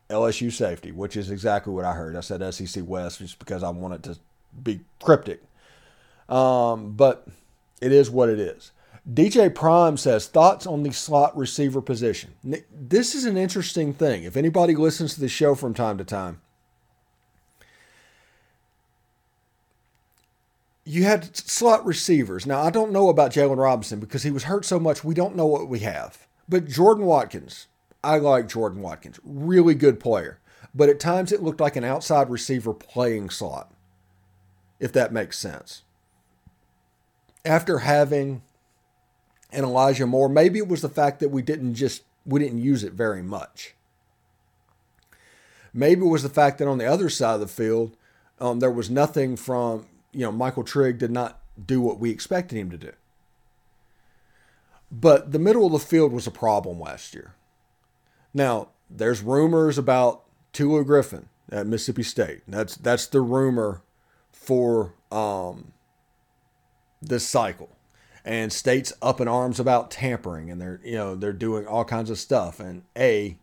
LSU 0.09 0.51
safety, 0.51 0.91
which 0.91 1.15
is 1.15 1.29
exactly 1.29 1.71
what 1.71 1.85
I 1.85 1.93
heard. 1.93 2.15
I 2.15 2.21
said 2.21 2.41
SEC 2.51 2.83
West 2.83 3.19
just 3.19 3.37
because 3.37 3.61
I 3.61 3.69
wanted 3.69 4.01
to 4.05 4.17
be 4.63 4.79
cryptic. 4.99 5.43
Um, 6.27 6.93
but 6.93 7.27
it 7.79 7.91
is 7.91 8.09
what 8.09 8.29
it 8.29 8.39
is. 8.39 8.71
DJ 9.07 9.53
Prime 9.53 9.97
says 9.97 10.25
thoughts 10.25 10.65
on 10.65 10.81
the 10.81 10.91
slot 10.91 11.37
receiver 11.37 11.79
position. 11.79 12.33
This 12.73 13.13
is 13.13 13.25
an 13.25 13.37
interesting 13.37 13.93
thing. 13.93 14.23
If 14.23 14.35
anybody 14.35 14.73
listens 14.73 15.13
to 15.13 15.19
the 15.19 15.29
show 15.29 15.53
from 15.53 15.75
time 15.75 15.99
to 15.99 16.03
time, 16.03 16.41
you 20.85 21.03
had 21.03 21.35
slot 21.35 21.83
receivers. 21.85 22.45
Now, 22.45 22.61
I 22.61 22.69
don't 22.69 22.91
know 22.91 23.09
about 23.09 23.33
Jalen 23.33 23.57
Robinson 23.57 23.99
because 23.99 24.23
he 24.23 24.31
was 24.31 24.43
hurt 24.43 24.65
so 24.65 24.79
much, 24.79 25.03
we 25.03 25.15
don't 25.15 25.35
know 25.35 25.47
what 25.47 25.67
we 25.67 25.79
have. 25.79 26.27
But 26.47 26.67
Jordan 26.67 27.05
Watkins, 27.05 27.67
I 28.03 28.17
like 28.17 28.47
Jordan 28.47 28.81
Watkins. 28.81 29.19
Really 29.23 29.73
good 29.73 29.99
player. 29.99 30.39
But 30.75 30.89
at 30.89 30.99
times 30.99 31.31
it 31.31 31.41
looked 31.41 31.59
like 31.59 31.75
an 31.75 31.83
outside 31.83 32.29
receiver 32.29 32.73
playing 32.73 33.31
slot, 33.31 33.73
if 34.79 34.93
that 34.93 35.11
makes 35.11 35.39
sense. 35.39 35.83
After 37.43 37.79
having 37.79 38.43
an 39.51 39.63
Elijah 39.63 40.05
Moore, 40.05 40.29
maybe 40.29 40.59
it 40.59 40.67
was 40.67 40.81
the 40.81 40.89
fact 40.89 41.19
that 41.19 41.29
we 41.29 41.41
didn't 41.41 41.75
just 41.75 42.03
we 42.25 42.39
didn't 42.39 42.57
use 42.61 42.83
it 42.83 42.93
very 42.93 43.21
much. 43.21 43.75
Maybe 45.73 46.01
it 46.01 46.09
was 46.09 46.23
the 46.23 46.29
fact 46.29 46.57
that 46.57 46.67
on 46.67 46.77
the 46.77 46.85
other 46.85 47.09
side 47.09 47.35
of 47.35 47.39
the 47.39 47.47
field, 47.47 47.95
um, 48.39 48.59
there 48.59 48.71
was 48.71 48.89
nothing 48.89 49.35
from 49.35 49.85
you 50.15 50.21
know, 50.21 50.31
Michael 50.31 50.63
Trigg 50.63 50.97
did 50.97 51.11
not 51.11 51.39
do 51.63 51.81
what 51.81 51.99
we 51.99 52.09
expected 52.09 52.57
him 52.57 52.71
to 52.71 52.77
do. 52.77 52.91
But 54.91 55.31
the 55.31 55.39
middle 55.39 55.65
of 55.65 55.71
the 55.71 55.79
field 55.79 56.13
was 56.13 56.27
a 56.27 56.31
problem 56.31 56.79
last 56.79 57.13
year. 57.13 57.35
Now, 58.33 58.69
there's 58.89 59.21
rumors 59.21 59.77
about 59.77 60.23
Tulu 60.53 60.83
Griffin 60.85 61.27
at 61.51 61.67
Mississippi 61.67 62.03
State. 62.03 62.41
That's 62.47 62.75
that's 62.75 63.07
the 63.07 63.21
rumor 63.21 63.81
for 64.31 64.93
um, 65.11 65.73
this 67.01 67.27
cycle. 67.27 67.69
And 68.23 68.51
states 68.51 68.91
up 69.01 69.21
in 69.21 69.27
arms 69.27 69.59
about 69.59 69.91
tampering 69.91 70.49
and 70.49 70.59
they're 70.59 70.81
you 70.83 70.95
know, 70.95 71.15
they're 71.15 71.33
doing 71.33 71.67
all 71.67 71.85
kinds 71.85 72.09
of 72.09 72.17
stuff. 72.17 72.59
And 72.59 72.83
A, 72.97 73.37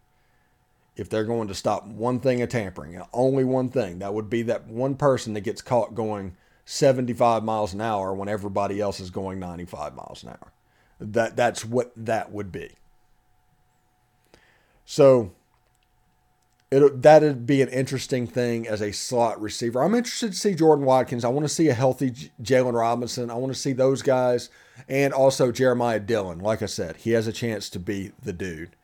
if 0.97 1.09
they're 1.09 1.25
going 1.25 1.49
to 1.49 1.55
stop 1.55 1.87
one 1.87 2.19
thing 2.19 2.43
of 2.43 2.49
tampering, 2.49 3.01
only 3.13 3.45
one 3.45 3.69
thing, 3.69 4.01
that 4.01 4.13
would 4.13 4.29
be 4.29 4.43
that 4.43 4.67
one 4.67 4.97
person 4.97 5.35
that 5.35 5.43
gets 5.43 5.63
caught 5.63 5.95
going 5.95 6.37
75 6.64 7.42
miles 7.42 7.75
an 7.75 7.81
hour 7.81 8.14
when 8.14 8.29
everybody 8.29 8.81
else 8.81 9.01
is 9.01 9.11
going 9.11 9.38
95 9.38 9.94
miles 9.94 10.22
an 10.22 10.31
hour. 10.31 10.53
That 11.01 11.37
that's 11.37 11.64
what 11.64 11.92
that 11.96 12.31
would 12.31 12.53
be. 12.53 12.70
So 14.85 15.33
it 16.70 17.03
that'd 17.03 17.46
be 17.46 17.61
an 17.61 17.68
interesting 17.68 18.27
thing 18.27 18.66
as 18.66 18.81
a 18.81 18.92
slot 18.92 19.40
receiver. 19.40 19.83
I'm 19.83 19.94
interested 19.94 20.33
to 20.33 20.38
see 20.38 20.55
Jordan 20.55 20.87
Watkins. 20.87 21.25
I 21.25 21.29
want 21.29 21.44
to 21.44 21.53
see 21.53 21.68
a 21.68 21.75
healthy 21.75 22.12
Jalen 22.42 22.79
Robinson. 22.79 23.31
I 23.31 23.35
want 23.35 23.53
to 23.53 23.59
see 23.59 23.72
those 23.72 24.01
guys 24.01 24.48
and 24.88 25.12
also 25.12 25.53
Jeremiah 25.53 26.01
Dillon. 26.01 26.38
Like 26.38 26.62
I 26.62 26.66
said, 26.66 26.96
he 26.96 27.11
has 27.11 27.27
a 27.27 27.33
chance 27.33 27.68
to 27.70 27.79
be 27.79 28.12
the 28.22 28.33
dude. 28.33 28.77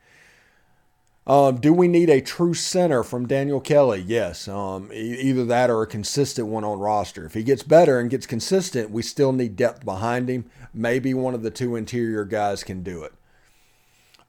Um, 1.28 1.60
do 1.60 1.74
we 1.74 1.88
need 1.88 2.08
a 2.08 2.22
true 2.22 2.54
center 2.54 3.02
from 3.02 3.28
Daniel 3.28 3.60
Kelly? 3.60 4.02
Yes. 4.06 4.48
Um, 4.48 4.90
e- 4.90 5.20
either 5.20 5.44
that 5.44 5.68
or 5.68 5.82
a 5.82 5.86
consistent 5.86 6.48
one 6.48 6.64
on 6.64 6.78
roster. 6.78 7.26
If 7.26 7.34
he 7.34 7.42
gets 7.42 7.62
better 7.62 8.00
and 8.00 8.08
gets 8.08 8.26
consistent, 8.26 8.90
we 8.90 9.02
still 9.02 9.32
need 9.32 9.54
depth 9.54 9.84
behind 9.84 10.30
him. 10.30 10.46
Maybe 10.72 11.12
one 11.12 11.34
of 11.34 11.42
the 11.42 11.50
two 11.50 11.76
interior 11.76 12.24
guys 12.24 12.64
can 12.64 12.82
do 12.82 13.04
it. 13.04 13.12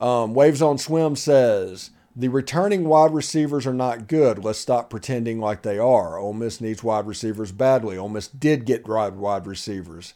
Um, 0.01 0.33
Waves 0.33 0.61
on 0.61 0.77
Swim 0.77 1.15
says 1.15 1.91
The 2.13 2.27
returning 2.27 2.83
wide 2.83 3.13
receivers 3.13 3.65
are 3.65 3.73
not 3.73 4.07
good. 4.07 4.43
Let's 4.43 4.59
stop 4.59 4.89
pretending 4.89 5.39
like 5.39 5.61
they 5.61 5.79
are. 5.79 6.17
Ole 6.17 6.33
Miss 6.33 6.59
needs 6.59 6.83
wide 6.83 7.07
receivers 7.07 7.53
badly. 7.53 7.97
Ole 7.97 8.09
Miss 8.09 8.27
did 8.27 8.65
get 8.65 8.85
wide 8.85 9.47
receivers. 9.47 10.15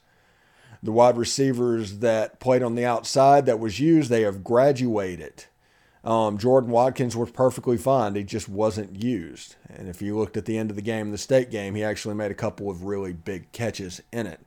The 0.81 0.91
wide 0.91 1.15
receivers 1.15 1.99
that 1.99 2.41
played 2.41 2.61
on 2.61 2.75
the 2.75 2.85
outside 2.85 3.45
that 3.45 3.59
was 3.59 3.79
used, 3.79 4.09
they 4.09 4.23
have 4.23 4.43
graduated. 4.43 5.45
Um, 6.03 6.37
Jordan 6.37 6.69
Watkins 6.69 7.15
was 7.15 7.31
perfectly 7.31 7.77
fine. 7.77 8.15
He 8.15 8.23
just 8.23 8.49
wasn't 8.49 9.01
used. 9.01 9.55
And 9.69 9.87
if 9.87 10.01
you 10.01 10.17
looked 10.17 10.35
at 10.35 10.45
the 10.45 10.57
end 10.57 10.69
of 10.69 10.75
the 10.75 10.81
game, 10.81 11.11
the 11.11 11.17
state 11.17 11.49
game, 11.49 11.75
he 11.75 11.83
actually 11.83 12.15
made 12.15 12.31
a 12.31 12.35
couple 12.35 12.69
of 12.69 12.83
really 12.83 13.13
big 13.13 13.51
catches 13.53 14.01
in 14.11 14.27
it. 14.27 14.41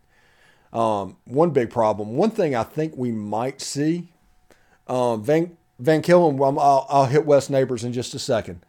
Um, 0.73 1.17
one 1.25 1.51
big 1.51 1.71
problem, 1.71 2.17
one 2.17 2.31
thing 2.31 2.55
I 2.55 2.63
think 2.63 2.95
we 2.97 3.11
might 3.11 3.63
see, 3.63 4.09
um, 4.87 5.23
Van, 5.23 5.57
Van 5.79 6.03
Killen, 6.03 6.39
I'll, 6.59 6.87
I'll, 6.91 7.07
hit 7.07 7.25
Wes 7.25 7.49
Neighbors 7.49 7.85
in 7.85 7.95
just 7.95 8.15
a 8.15 8.19
second. 8.19 8.61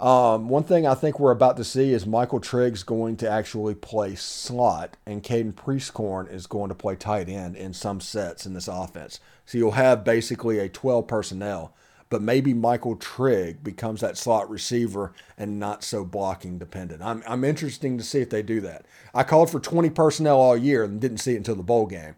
Um, 0.00 0.48
one 0.48 0.64
thing 0.64 0.86
I 0.86 0.94
think 0.94 1.20
we're 1.20 1.30
about 1.30 1.56
to 1.58 1.64
see 1.64 1.92
is 1.92 2.06
Michael 2.06 2.40
Triggs 2.40 2.82
going 2.82 3.16
to 3.18 3.30
actually 3.30 3.76
play 3.76 4.16
slot, 4.16 4.96
and 5.06 5.22
Caden 5.22 5.52
Prieskorn 5.52 6.32
is 6.32 6.48
going 6.48 6.70
to 6.70 6.74
play 6.74 6.96
tight 6.96 7.28
end 7.28 7.54
in 7.54 7.72
some 7.72 8.00
sets 8.00 8.44
in 8.44 8.54
this 8.54 8.66
offense. 8.66 9.20
So 9.46 9.58
you'll 9.58 9.72
have 9.72 10.02
basically 10.02 10.58
a 10.58 10.68
12 10.68 11.06
personnel 11.06 11.74
but 12.12 12.20
maybe 12.20 12.52
Michael 12.52 12.94
Trigg 12.94 13.64
becomes 13.64 14.02
that 14.02 14.18
slot 14.18 14.50
receiver 14.50 15.14
and 15.38 15.58
not 15.58 15.82
so 15.82 16.04
blocking 16.04 16.58
dependent. 16.58 17.00
I'm, 17.00 17.22
I'm 17.26 17.42
interesting 17.42 17.96
to 17.96 18.04
see 18.04 18.20
if 18.20 18.28
they 18.28 18.42
do 18.42 18.60
that. 18.60 18.84
I 19.14 19.22
called 19.22 19.48
for 19.48 19.58
20 19.58 19.88
personnel 19.88 20.38
all 20.38 20.54
year 20.54 20.84
and 20.84 21.00
didn't 21.00 21.18
see 21.18 21.32
it 21.32 21.38
until 21.38 21.54
the 21.54 21.62
bowl 21.62 21.86
game. 21.86 22.16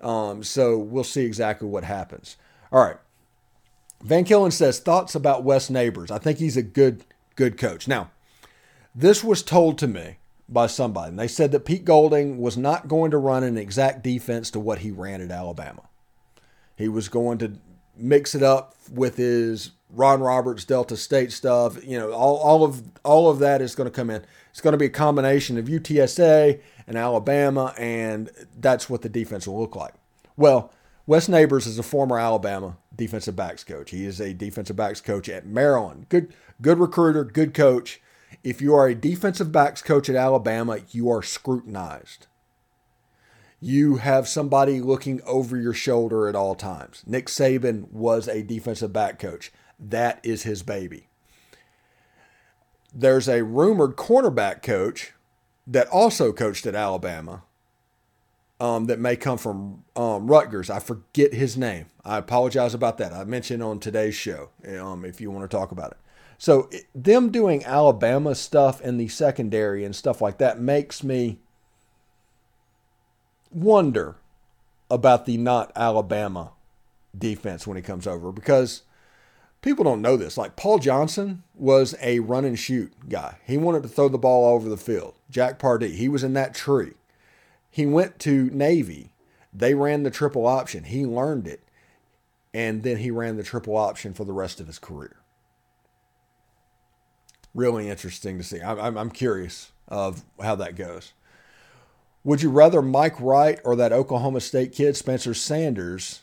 Um, 0.00 0.44
so 0.44 0.78
we'll 0.78 1.02
see 1.02 1.24
exactly 1.24 1.66
what 1.66 1.82
happens. 1.82 2.36
All 2.70 2.84
right. 2.84 2.98
Van 4.00 4.24
Killen 4.24 4.52
says 4.52 4.78
thoughts 4.78 5.16
about 5.16 5.42
Wes 5.42 5.68
Neighbors. 5.68 6.12
I 6.12 6.18
think 6.18 6.38
he's 6.38 6.56
a 6.56 6.62
good 6.62 7.04
good 7.34 7.58
coach. 7.58 7.88
Now, 7.88 8.12
this 8.94 9.24
was 9.24 9.42
told 9.42 9.76
to 9.78 9.88
me 9.88 10.18
by 10.48 10.68
somebody, 10.68 11.08
and 11.08 11.18
they 11.18 11.26
said 11.26 11.50
that 11.50 11.64
Pete 11.64 11.84
Golding 11.84 12.38
was 12.38 12.56
not 12.56 12.86
going 12.86 13.10
to 13.10 13.18
run 13.18 13.42
an 13.42 13.58
exact 13.58 14.04
defense 14.04 14.52
to 14.52 14.60
what 14.60 14.80
he 14.80 14.92
ran 14.92 15.20
at 15.20 15.32
Alabama. 15.32 15.82
He 16.76 16.88
was 16.88 17.08
going 17.08 17.38
to 17.38 17.58
mix 17.96 18.34
it 18.34 18.42
up 18.42 18.74
with 18.90 19.16
his 19.16 19.72
Ron 19.90 20.20
Roberts 20.20 20.64
Delta 20.64 20.96
State 20.96 21.32
stuff. 21.32 21.84
You 21.84 21.98
know, 21.98 22.12
all, 22.12 22.36
all 22.38 22.64
of 22.64 22.82
all 23.04 23.30
of 23.30 23.38
that 23.40 23.60
is 23.60 23.74
going 23.74 23.88
to 23.88 23.94
come 23.94 24.10
in. 24.10 24.24
It's 24.50 24.60
going 24.60 24.72
to 24.72 24.78
be 24.78 24.86
a 24.86 24.90
combination 24.90 25.58
of 25.58 25.66
UTSA 25.66 26.60
and 26.86 26.96
Alabama, 26.96 27.74
and 27.78 28.30
that's 28.58 28.90
what 28.90 29.02
the 29.02 29.08
defense 29.08 29.46
will 29.46 29.58
look 29.58 29.76
like. 29.76 29.94
Well, 30.36 30.72
Wes 31.06 31.28
Neighbors 31.28 31.66
is 31.66 31.78
a 31.78 31.82
former 31.82 32.18
Alabama 32.18 32.76
defensive 32.94 33.34
backs 33.34 33.64
coach. 33.64 33.90
He 33.90 34.04
is 34.04 34.20
a 34.20 34.34
defensive 34.34 34.76
backs 34.76 35.00
coach 35.00 35.28
at 35.28 35.46
Maryland. 35.46 36.06
Good, 36.08 36.34
good 36.60 36.78
recruiter, 36.78 37.24
good 37.24 37.54
coach. 37.54 38.00
If 38.44 38.60
you 38.60 38.74
are 38.74 38.88
a 38.88 38.94
defensive 38.94 39.52
backs 39.52 39.82
coach 39.82 40.08
at 40.08 40.16
Alabama, 40.16 40.80
you 40.90 41.10
are 41.10 41.22
scrutinized 41.22 42.26
you 43.64 43.98
have 43.98 44.26
somebody 44.26 44.80
looking 44.80 45.22
over 45.22 45.56
your 45.56 45.72
shoulder 45.72 46.26
at 46.26 46.34
all 46.34 46.56
times. 46.56 47.04
Nick 47.06 47.26
Saban 47.26 47.88
was 47.92 48.26
a 48.26 48.42
defensive 48.42 48.92
back 48.92 49.20
coach. 49.20 49.52
That 49.78 50.18
is 50.24 50.42
his 50.42 50.64
baby. 50.64 51.06
There's 52.92 53.28
a 53.28 53.44
rumored 53.44 53.94
cornerback 53.94 54.62
coach 54.62 55.12
that 55.64 55.86
also 55.86 56.32
coached 56.32 56.66
at 56.66 56.74
Alabama 56.74 57.44
um, 58.58 58.86
that 58.86 58.98
may 58.98 59.14
come 59.14 59.38
from 59.38 59.84
um, 59.94 60.26
Rutgers. 60.26 60.68
I 60.68 60.80
forget 60.80 61.32
his 61.32 61.56
name. 61.56 61.86
I 62.04 62.18
apologize 62.18 62.74
about 62.74 62.98
that. 62.98 63.12
I 63.12 63.22
mentioned 63.22 63.62
on 63.62 63.78
today's 63.78 64.16
show 64.16 64.50
um, 64.76 65.04
if 65.04 65.20
you 65.20 65.30
want 65.30 65.48
to 65.48 65.56
talk 65.56 65.70
about 65.70 65.92
it. 65.92 65.98
So, 66.36 66.68
them 66.92 67.30
doing 67.30 67.64
Alabama 67.64 68.34
stuff 68.34 68.80
in 68.80 68.96
the 68.96 69.06
secondary 69.06 69.84
and 69.84 69.94
stuff 69.94 70.20
like 70.20 70.38
that 70.38 70.58
makes 70.58 71.04
me 71.04 71.38
wonder 73.54 74.16
about 74.90 75.26
the 75.26 75.36
not 75.36 75.72
Alabama 75.74 76.52
defense 77.16 77.66
when 77.66 77.76
he 77.76 77.82
comes 77.82 78.06
over 78.06 78.32
because 78.32 78.82
people 79.62 79.84
don't 79.84 80.02
know 80.02 80.16
this. 80.16 80.36
Like 80.36 80.56
Paul 80.56 80.78
Johnson 80.78 81.42
was 81.54 81.94
a 82.02 82.20
run 82.20 82.44
and 82.44 82.58
shoot 82.58 82.92
guy. 83.08 83.38
He 83.46 83.56
wanted 83.56 83.82
to 83.84 83.88
throw 83.88 84.08
the 84.08 84.18
ball 84.18 84.44
all 84.44 84.54
over 84.54 84.68
the 84.68 84.76
field. 84.76 85.14
Jack 85.30 85.58
Pardee, 85.58 85.94
he 85.94 86.08
was 86.08 86.24
in 86.24 86.34
that 86.34 86.54
tree. 86.54 86.92
He 87.70 87.86
went 87.86 88.18
to 88.20 88.50
Navy. 88.50 89.12
They 89.52 89.74
ran 89.74 90.02
the 90.02 90.10
triple 90.10 90.46
option. 90.46 90.84
He 90.84 91.06
learned 91.06 91.46
it. 91.46 91.62
And 92.54 92.82
then 92.82 92.98
he 92.98 93.10
ran 93.10 93.36
the 93.36 93.42
triple 93.42 93.76
option 93.76 94.12
for 94.12 94.24
the 94.24 94.32
rest 94.32 94.60
of 94.60 94.66
his 94.66 94.78
career. 94.78 95.16
Really 97.54 97.88
interesting 97.88 98.36
to 98.38 98.44
see. 98.44 98.60
I'm, 98.60 98.98
I'm 98.98 99.10
curious 99.10 99.72
of 99.88 100.24
how 100.42 100.54
that 100.56 100.76
goes. 100.76 101.12
Would 102.24 102.42
you 102.42 102.50
rather 102.50 102.82
Mike 102.82 103.20
Wright 103.20 103.58
or 103.64 103.74
that 103.76 103.92
Oklahoma 103.92 104.40
State 104.40 104.72
kid, 104.72 104.96
Spencer 104.96 105.34
Sanders, 105.34 106.20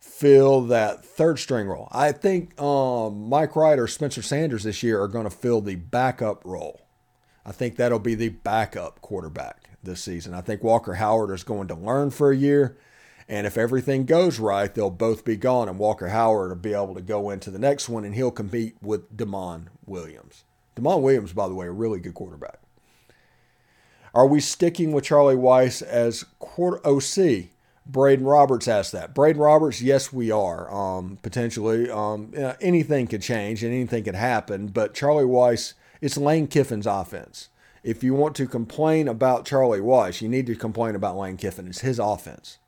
fill 0.00 0.62
that 0.62 1.04
third 1.04 1.38
string 1.38 1.68
role? 1.68 1.88
I 1.92 2.10
think 2.10 2.60
um, 2.60 3.28
Mike 3.28 3.54
Wright 3.54 3.78
or 3.78 3.86
Spencer 3.86 4.22
Sanders 4.22 4.64
this 4.64 4.82
year 4.82 5.00
are 5.00 5.08
going 5.08 5.24
to 5.24 5.30
fill 5.30 5.60
the 5.60 5.76
backup 5.76 6.44
role. 6.44 6.80
I 7.46 7.52
think 7.52 7.76
that'll 7.76 8.00
be 8.00 8.16
the 8.16 8.30
backup 8.30 9.00
quarterback 9.00 9.68
this 9.82 10.02
season. 10.02 10.34
I 10.34 10.40
think 10.40 10.62
Walker 10.62 10.94
Howard 10.94 11.30
is 11.30 11.44
going 11.44 11.68
to 11.68 11.74
learn 11.74 12.10
for 12.10 12.32
a 12.32 12.36
year. 12.36 12.76
And 13.28 13.46
if 13.46 13.56
everything 13.56 14.04
goes 14.04 14.40
right, 14.40 14.74
they'll 14.74 14.90
both 14.90 15.24
be 15.24 15.36
gone, 15.36 15.68
and 15.68 15.78
Walker 15.78 16.08
Howard 16.08 16.50
will 16.50 16.56
be 16.56 16.74
able 16.74 16.94
to 16.94 17.00
go 17.00 17.30
into 17.30 17.50
the 17.50 17.58
next 17.58 17.88
one, 17.88 18.04
and 18.04 18.14
he'll 18.14 18.32
compete 18.32 18.74
with 18.82 19.16
Demond 19.16 19.66
Williams. 19.86 20.44
Demond 20.76 21.02
Williams, 21.02 21.32
by 21.32 21.48
the 21.48 21.54
way, 21.54 21.66
a 21.66 21.72
really 21.72 22.00
good 22.00 22.14
quarterback. 22.14 22.58
Are 24.14 24.26
we 24.26 24.40
sticking 24.40 24.92
with 24.92 25.04
Charlie 25.04 25.36
Weis 25.36 25.82
as 25.82 26.24
quarter 26.38 26.86
OC? 26.86 27.48
Braden 27.86 28.26
Roberts 28.26 28.68
asked 28.68 28.92
that. 28.92 29.14
Braden 29.14 29.40
Roberts, 29.40 29.80
yes, 29.80 30.12
we 30.12 30.30
are. 30.30 30.72
Um, 30.72 31.18
potentially, 31.22 31.90
um, 31.90 32.32
anything 32.60 33.06
could 33.06 33.22
change 33.22 33.64
and 33.64 33.72
anything 33.72 34.04
could 34.04 34.14
happen. 34.14 34.68
But 34.68 34.94
Charlie 34.94 35.24
Weis, 35.24 35.72
it's 36.00 36.18
Lane 36.18 36.46
Kiffin's 36.46 36.86
offense. 36.86 37.48
If 37.82 38.04
you 38.04 38.14
want 38.14 38.36
to 38.36 38.46
complain 38.46 39.08
about 39.08 39.46
Charlie 39.46 39.80
Weis, 39.80 40.20
you 40.20 40.28
need 40.28 40.46
to 40.46 40.54
complain 40.54 40.94
about 40.94 41.16
Lane 41.16 41.36
Kiffin. 41.38 41.66
It's 41.66 41.80
his 41.80 41.98
offense. 41.98 42.58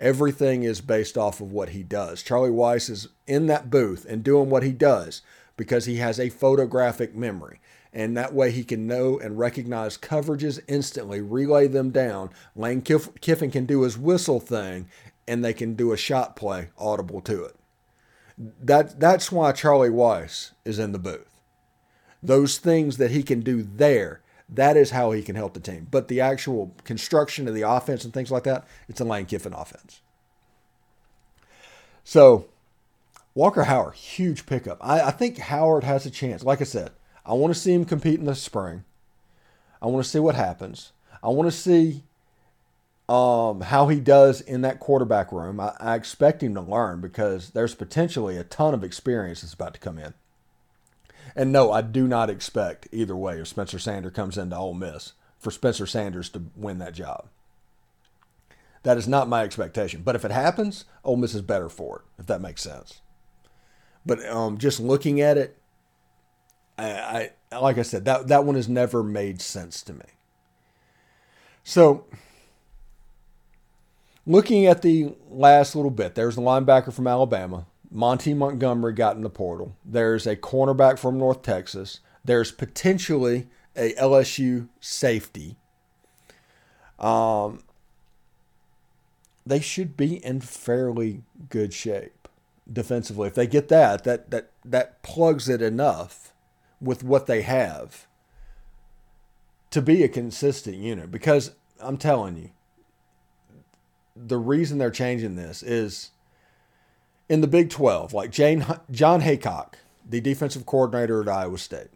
Everything 0.00 0.64
is 0.64 0.80
based 0.80 1.16
off 1.16 1.40
of 1.40 1.52
what 1.52 1.70
he 1.70 1.82
does. 1.84 2.22
Charlie 2.22 2.50
Weis 2.50 2.90
is 2.90 3.08
in 3.26 3.46
that 3.46 3.70
booth 3.70 4.04
and 4.06 4.24
doing 4.24 4.50
what 4.50 4.64
he 4.64 4.72
does 4.72 5.22
because 5.56 5.86
he 5.86 5.96
has 5.96 6.18
a 6.18 6.28
photographic 6.28 7.14
memory 7.14 7.60
and 7.94 8.16
that 8.16 8.34
way 8.34 8.50
he 8.50 8.64
can 8.64 8.88
know 8.88 9.18
and 9.20 9.38
recognize 9.38 9.96
coverages 9.96 10.60
instantly, 10.66 11.20
relay 11.20 11.68
them 11.68 11.90
down. 11.90 12.30
Lane 12.56 12.82
Kiffin 12.82 13.52
can 13.52 13.66
do 13.66 13.82
his 13.82 13.96
whistle 13.96 14.40
thing, 14.40 14.88
and 15.28 15.44
they 15.44 15.52
can 15.52 15.74
do 15.74 15.92
a 15.92 15.96
shot 15.96 16.34
play 16.34 16.70
audible 16.76 17.20
to 17.22 17.44
it. 17.44 17.54
That 18.36 18.98
that's 18.98 19.30
why 19.30 19.52
Charlie 19.52 19.90
Weis 19.90 20.50
is 20.64 20.80
in 20.80 20.90
the 20.90 20.98
booth. 20.98 21.40
Those 22.20 22.58
things 22.58 22.96
that 22.96 23.12
he 23.12 23.22
can 23.22 23.40
do 23.40 23.62
there, 23.62 24.22
that 24.48 24.76
is 24.76 24.90
how 24.90 25.12
he 25.12 25.22
can 25.22 25.36
help 25.36 25.54
the 25.54 25.60
team. 25.60 25.86
But 25.88 26.08
the 26.08 26.20
actual 26.20 26.74
construction 26.82 27.46
of 27.46 27.54
the 27.54 27.62
offense 27.62 28.04
and 28.04 28.12
things 28.12 28.32
like 28.32 28.42
that, 28.42 28.66
it's 28.88 29.00
a 29.00 29.04
Lane 29.04 29.26
Kiffin 29.26 29.52
offense. 29.52 30.00
So 32.02 32.46
Walker 33.34 33.64
Howard, 33.64 33.94
huge 33.94 34.46
pickup. 34.46 34.78
I, 34.80 35.02
I 35.02 35.10
think 35.12 35.38
Howard 35.38 35.84
has 35.84 36.06
a 36.06 36.10
chance. 36.10 36.42
Like 36.42 36.60
I 36.60 36.64
said, 36.64 36.90
I 37.26 37.32
want 37.34 37.54
to 37.54 37.60
see 37.60 37.72
him 37.72 37.84
compete 37.84 38.20
in 38.20 38.26
the 38.26 38.34
spring. 38.34 38.84
I 39.80 39.86
want 39.86 40.04
to 40.04 40.10
see 40.10 40.18
what 40.18 40.34
happens. 40.34 40.92
I 41.22 41.28
want 41.28 41.50
to 41.50 41.56
see 41.56 42.02
um, 43.08 43.62
how 43.62 43.88
he 43.88 44.00
does 44.00 44.40
in 44.40 44.62
that 44.62 44.80
quarterback 44.80 45.30
room. 45.32 45.60
I, 45.60 45.72
I, 45.78 45.94
expect 45.94 46.42
him 46.42 46.54
to 46.54 46.60
learn 46.62 47.02
because 47.02 47.50
there's 47.50 47.74
potentially 47.74 48.38
a 48.38 48.44
ton 48.44 48.72
of 48.72 48.82
experience 48.82 49.42
that's 49.42 49.52
about 49.52 49.74
to 49.74 49.80
come 49.80 49.98
in. 49.98 50.14
And 51.36 51.52
no, 51.52 51.70
I 51.70 51.82
do 51.82 52.06
not 52.06 52.30
expect 52.30 52.88
either 52.92 53.16
way 53.16 53.40
if 53.40 53.48
Spencer 53.48 53.78
Sanders 53.78 54.12
comes 54.12 54.38
into 54.38 54.56
Ole 54.56 54.72
Miss 54.72 55.12
for 55.38 55.50
Spencer 55.50 55.86
Sanders 55.86 56.30
to 56.30 56.44
win 56.56 56.78
that 56.78 56.94
job. 56.94 57.28
That 58.84 58.96
is 58.96 59.08
not 59.08 59.28
my 59.28 59.42
expectation. 59.42 60.02
But 60.02 60.14
if 60.14 60.24
it 60.24 60.30
happens, 60.30 60.84
Ole 61.04 61.16
Miss 61.16 61.34
is 61.34 61.42
better 61.42 61.68
for 61.68 61.98
it, 61.98 62.20
if 62.20 62.26
that 62.26 62.40
makes 62.40 62.62
sense. 62.62 63.00
But 64.06 64.24
um, 64.26 64.58
just 64.58 64.78
looking 64.80 65.20
at 65.20 65.36
it, 65.36 65.58
I, 66.78 67.30
I 67.52 67.58
like 67.60 67.78
I 67.78 67.82
said 67.82 68.04
that 68.06 68.28
that 68.28 68.44
one 68.44 68.56
has 68.56 68.68
never 68.68 69.02
made 69.02 69.40
sense 69.42 69.82
to 69.82 69.94
me. 69.94 70.04
So 71.64 72.06
looking 74.26 74.66
at 74.66 74.82
the 74.82 75.14
last 75.30 75.76
little 75.76 75.90
bit, 75.90 76.14
there's 76.14 76.36
the 76.36 76.42
linebacker 76.42 76.92
from 76.92 77.06
Alabama. 77.06 77.66
Monty 77.90 78.34
Montgomery 78.34 78.92
got 78.94 79.16
in 79.16 79.22
the 79.22 79.30
portal. 79.30 79.76
There's 79.84 80.26
a 80.26 80.36
cornerback 80.36 80.98
from 80.98 81.18
North 81.18 81.42
Texas. 81.42 82.00
There's 82.24 82.52
potentially 82.52 83.48
a 83.76 83.94
LSU 83.94 84.68
safety. 84.80 85.56
Um, 86.98 87.60
they 89.46 89.60
should 89.60 89.96
be 89.96 90.24
in 90.24 90.40
fairly 90.40 91.22
good 91.50 91.72
shape. 91.74 92.28
defensively. 92.72 93.28
If 93.28 93.34
they 93.36 93.46
get 93.48 93.68
that, 93.68 94.04
that 94.04 94.30
that 94.32 94.52
that 94.64 95.02
plugs 95.04 95.48
it 95.48 95.62
enough 95.62 96.33
with 96.84 97.02
what 97.02 97.26
they 97.26 97.42
have 97.42 98.06
to 99.70 99.82
be 99.82 100.04
a 100.04 100.08
consistent 100.08 100.76
unit. 100.76 101.10
Because 101.10 101.52
I'm 101.80 101.96
telling 101.96 102.36
you, 102.36 102.50
the 104.14 104.38
reason 104.38 104.78
they're 104.78 104.90
changing 104.90 105.34
this 105.34 105.62
is 105.62 106.10
in 107.28 107.40
the 107.40 107.46
Big 107.46 107.70
12, 107.70 108.12
like 108.12 108.30
Jane, 108.30 108.64
Jon 108.90 109.22
Heacock, 109.22 109.74
the 110.08 110.20
defensive 110.20 110.66
coordinator 110.66 111.22
at 111.22 111.28
Iowa 111.28 111.58
State, 111.58 111.88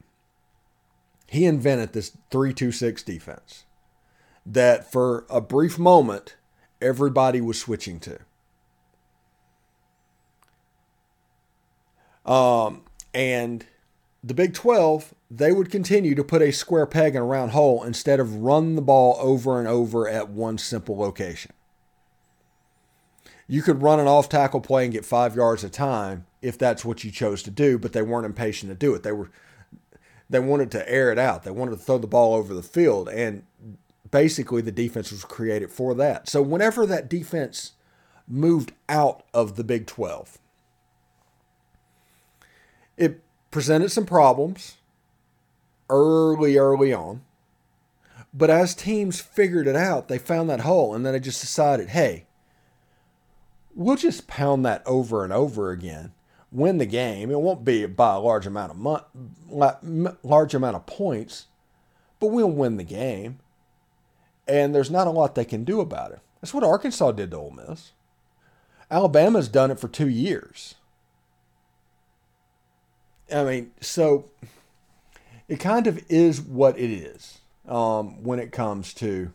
he 1.27 1.44
invented 1.44 1.92
this 1.92 2.11
326 2.31 3.03
defense 3.03 3.64
that 4.46 4.90
for 4.90 5.27
a 5.29 5.40
brief 5.40 5.79
moment 5.79 6.37
everybody 6.81 7.40
was 7.40 7.61
switching 7.61 8.01
to. 8.01 8.18
Um, 12.31 12.83
and 13.14 13.66
the 14.22 14.35
Big 14.35 14.54
12, 14.54 15.14
they 15.31 15.52
would 15.52 15.70
continue 15.70 16.14
to 16.14 16.24
put 16.24 16.42
a 16.42 16.52
square 16.52 16.87
peg 16.87 17.14
in 17.14 17.22
a 17.22 17.24
round 17.24 17.52
hole 17.52 17.83
instead 17.85 18.20
of 18.20 18.37
run 18.37 18.74
the 18.74 18.83
ball 18.83 19.16
over 19.20 19.59
and 19.59 19.68
over 19.68 20.09
at 20.09 20.28
one 20.28 20.59
simple 20.59 20.96
location. 20.96 21.52
You 23.46 23.62
could 23.62 23.83
run 23.83 24.00
an 24.00 24.07
off 24.07 24.28
tackle 24.28 24.61
play 24.61 24.85
and 24.85 24.92
get 24.92 25.04
five 25.04 25.35
yards 25.35 25.64
a 25.64 25.70
time 25.70 26.26
if 26.42 26.59
that's 26.59 26.85
what 26.85 27.04
you 27.04 27.11
chose 27.11 27.42
to 27.44 27.50
do, 27.50 27.78
but 27.78 27.92
they 27.92 28.02
weren't 28.02 28.26
impatient 28.26 28.70
to 28.70 28.76
do 28.76 28.94
it. 28.94 29.02
They 29.02 29.12
were 29.12 29.31
they 30.31 30.38
wanted 30.38 30.70
to 30.72 30.90
air 30.90 31.11
it 31.11 31.18
out. 31.18 31.42
They 31.42 31.50
wanted 31.50 31.72
to 31.72 31.76
throw 31.78 31.98
the 31.98 32.07
ball 32.07 32.35
over 32.35 32.52
the 32.52 32.62
field. 32.62 33.09
And 33.09 33.44
basically 34.11 34.62
the 34.62 34.72
defense 34.72 35.11
was 35.11 35.24
created 35.24 35.70
for 35.70 35.94
that. 35.94 36.28
So 36.28 36.42
whenever 36.42 36.87
that 36.87 37.09
defense 37.09 37.72
moved 38.26 38.72
out 38.88 39.22
of 39.33 39.57
the 39.57 39.64
Big 39.64 39.87
12, 39.87 40.38
it 42.96 43.20
presented 43.50 43.90
some 43.90 44.06
problems 44.06 44.76
early, 45.90 46.56
early 46.56 46.92
on. 46.92 47.22
But 48.34 48.50
as 48.50 48.74
teams 48.74 49.20
figured 49.20 49.66
it 49.66 49.76
out, 49.76 50.08
they 50.08 50.18
found 50.18 50.50
that 50.50 50.61
hole 50.61 50.94
and 50.94 51.04
then 51.04 51.12
they 51.12 51.20
just 51.20 51.40
decided, 51.40 51.88
hey, 51.90 52.26
we'll 53.74 53.96
just 53.96 54.26
pound 54.26 54.64
that 54.66 54.82
over 54.87 55.24
and 55.24 55.32
over 55.32 55.70
again, 55.70 56.12
win 56.52 56.78
the 56.78 56.87
game. 56.87 57.30
It 57.30 57.40
won't 57.40 57.64
be 57.64 57.87
by 57.87 58.14
a 58.14 58.20
large 58.20 58.46
amount 58.46 58.72
of 58.72 58.76
mo- 58.76 60.16
large 60.22 60.54
amount 60.54 60.76
of 60.76 60.87
points, 60.87 61.46
but 62.20 62.28
we'll 62.28 62.50
win 62.50 62.76
the 62.76 62.84
game. 62.84 63.38
And 64.46 64.74
there's 64.74 64.90
not 64.90 65.06
a 65.06 65.11
lot 65.11 65.34
they 65.34 65.44
can 65.44 65.64
do 65.64 65.80
about 65.80 66.12
it. 66.12 66.20
That's 66.40 66.54
what 66.54 66.64
Arkansas 66.64 67.12
did 67.12 67.30
to 67.30 67.37
Ole 67.37 67.50
Miss. 67.50 67.92
Alabama's 68.90 69.48
done 69.48 69.70
it 69.70 69.78
for 69.78 69.88
two 69.88 70.08
years. 70.08 70.74
I 73.33 73.45
mean, 73.45 73.73
so 73.81 74.31
it 75.49 75.61
kind 75.61 75.87
of 75.87 76.03
is 76.09 76.41
what 76.41 76.79
it 76.79 76.91
is 76.91 77.38
um, 77.67 78.23
when 78.23 78.38
it 78.38 78.53
comes 78.53 78.95
to 78.95 79.33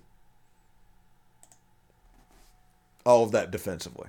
all 3.05 3.23
of 3.23 3.31
that 3.31 3.51
defensively. 3.51 4.07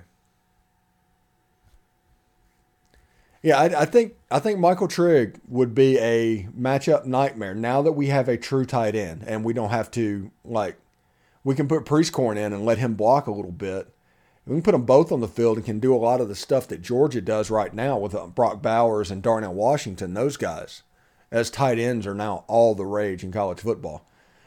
Yeah, 3.41 3.59
I, 3.59 3.81
I, 3.81 3.85
think 3.85 4.15
I 4.31 4.39
think 4.39 4.57
Michael 4.57 4.87
Trigg 4.87 5.39
would 5.47 5.75
be 5.75 5.99
a 5.99 6.47
matchup 6.57 7.05
nightmare 7.05 7.53
now 7.53 7.83
that 7.83 7.91
we 7.91 8.07
have 8.07 8.27
a 8.27 8.37
true 8.37 8.65
tight 8.65 8.95
end 8.95 9.23
and 9.27 9.43
we 9.43 9.53
don't 9.53 9.69
have 9.69 9.91
to 9.91 10.31
like 10.43 10.77
we 11.43 11.53
can 11.53 11.67
put 11.67 11.85
Prieskorn 11.85 12.37
in 12.37 12.53
and 12.53 12.65
let 12.65 12.79
him 12.79 12.95
block 12.95 13.27
a 13.27 13.31
little 13.31 13.51
bit. 13.51 13.87
We 14.45 14.55
can 14.55 14.61
put 14.61 14.73
them 14.73 14.85
both 14.85 15.11
on 15.11 15.21
the 15.21 15.27
field 15.27 15.57
and 15.57 15.65
can 15.65 15.79
do 15.79 15.95
a 15.95 15.97
lot 15.97 16.21
of 16.21 16.27
the 16.27 16.35
stuff 16.35 16.67
that 16.67 16.81
Georgia 16.81 17.21
does 17.21 17.49
right 17.49 17.73
now 17.73 17.97
with 17.97 18.13
uh, 18.13 18.27
Brock 18.27 18.61
Bowers 18.61 19.09
and 19.09 19.23
Darnell 19.23 19.53
Washington. 19.53 20.13
Those 20.13 20.37
guys, 20.37 20.83
as 21.31 21.49
tight 21.49 21.79
ends, 21.79 22.05
are 22.05 22.13
now 22.13 22.43
all 22.47 22.75
the 22.75 22.85
rage 22.85 23.23
in 23.23 23.31
college 23.31 23.59
football. 23.59 24.05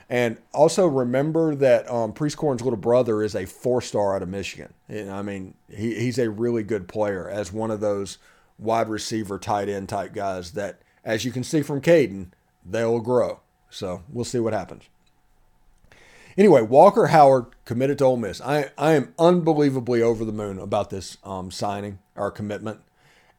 And 0.09 0.39
also 0.55 0.87
remember 0.87 1.55
that 1.57 1.91
um, 1.91 2.13
Prieskorn's 2.13 2.63
little 2.63 2.79
brother 2.79 3.23
is 3.23 3.35
a 3.35 3.45
four-star 3.45 4.17
out 4.17 4.23
of 4.23 4.29
Michigan. 4.29 4.73
And, 4.89 5.11
I 5.11 5.21
mean, 5.23 5.55
he, 5.69 5.97
he's 5.97 6.19
a 6.19 6.31
really 6.31 6.63
good 6.63 6.89
player 6.89 7.29
as 7.29 7.53
one 7.53 7.71
of 7.71 7.81
those 7.81 8.19
wide 8.59 8.89
receiver, 8.89 9.39
tight 9.39 9.69
end 9.69 9.89
type 9.89 10.15
guys 10.15 10.53
that, 10.53 10.81
as 11.05 11.25
you 11.25 11.33
can 11.33 11.45
see 11.45 11.61
from 11.61 11.83
Caden, 11.83 12.29
they'll 12.65 13.01
grow. 13.01 13.41
So 13.69 14.03
we'll 14.09 14.25
see 14.25 14.39
what 14.39 14.55
happens. 14.55 14.85
Anyway, 16.39 16.63
Walker 16.63 17.09
Howard 17.09 17.47
committed 17.69 17.99
to 17.99 18.05
Ole 18.07 18.17
Miss. 18.17 18.41
I, 18.41 18.71
I 18.79 18.95
am 18.95 19.13
unbelievably 19.19 20.01
over 20.01 20.25
the 20.25 20.33
moon 20.33 20.59
about 20.59 20.89
this 20.89 21.19
um, 21.23 21.51
signing 21.51 21.99
or 22.17 22.31
commitment. 22.31 22.81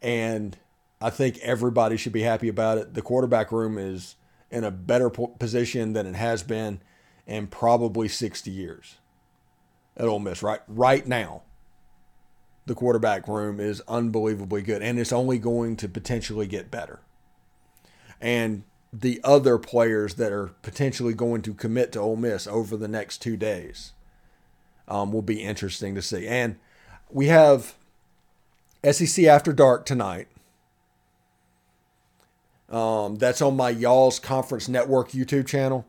And 0.04 0.56
I 1.02 1.10
think 1.10 1.40
everybody 1.40 1.98
should 1.98 2.14
be 2.14 2.22
happy 2.22 2.48
about 2.48 2.78
it. 2.78 2.94
The 2.94 3.02
quarterback 3.02 3.52
room 3.52 3.80
is 3.80 4.18
in 4.52 4.64
a 4.64 4.70
better 4.70 5.10
position 5.10 5.94
than 5.94 6.06
it 6.06 6.14
has 6.14 6.44
been 6.44 6.80
in 7.26 7.48
probably 7.48 8.08
60 8.08 8.52
years 8.52 8.98
at 9.98 10.06
Ole 10.06 10.20
Miss 10.20 10.44
right 10.44 10.62
right 10.68 11.08
now. 11.08 11.42
The 12.68 12.76
quarterback 12.76 13.28
room 13.28 13.60
is 13.60 13.82
unbelievably 13.88 14.62
good 14.62 14.84
and 14.84 15.00
it's 15.00 15.12
only 15.12 15.40
going 15.40 15.76
to 15.78 15.90
potentially 15.90 16.46
get 16.46 16.70
better. 16.70 17.00
And 18.22 18.62
the 18.94 19.22
other 19.24 19.58
players 19.58 20.14
that 20.16 20.32
are 20.32 20.52
potentially 20.62 21.16
going 21.16 21.42
to 21.42 21.56
commit 21.56 21.92
to 21.94 22.00
Ole 22.00 22.16
Miss 22.16 22.46
over 22.46 22.78
the 22.78 22.88
next 22.88 23.24
two 23.24 23.36
days 23.36 23.94
um, 24.90 25.12
will 25.12 25.22
be 25.22 25.42
interesting 25.42 25.96
to 25.96 26.02
see. 26.02 26.28
And 26.28 26.58
we 27.10 27.28
have 27.28 27.76
SEC 28.90 29.26
After 29.26 29.54
Dark 29.54 29.86
tonight. 29.86 30.28
Um, 32.70 33.16
that's 33.16 33.42
on 33.42 33.56
my 33.56 33.70
Y'all's 33.70 34.20
Conference 34.20 34.68
Network 34.68 35.12
YouTube 35.12 35.48
channel. 35.48 35.86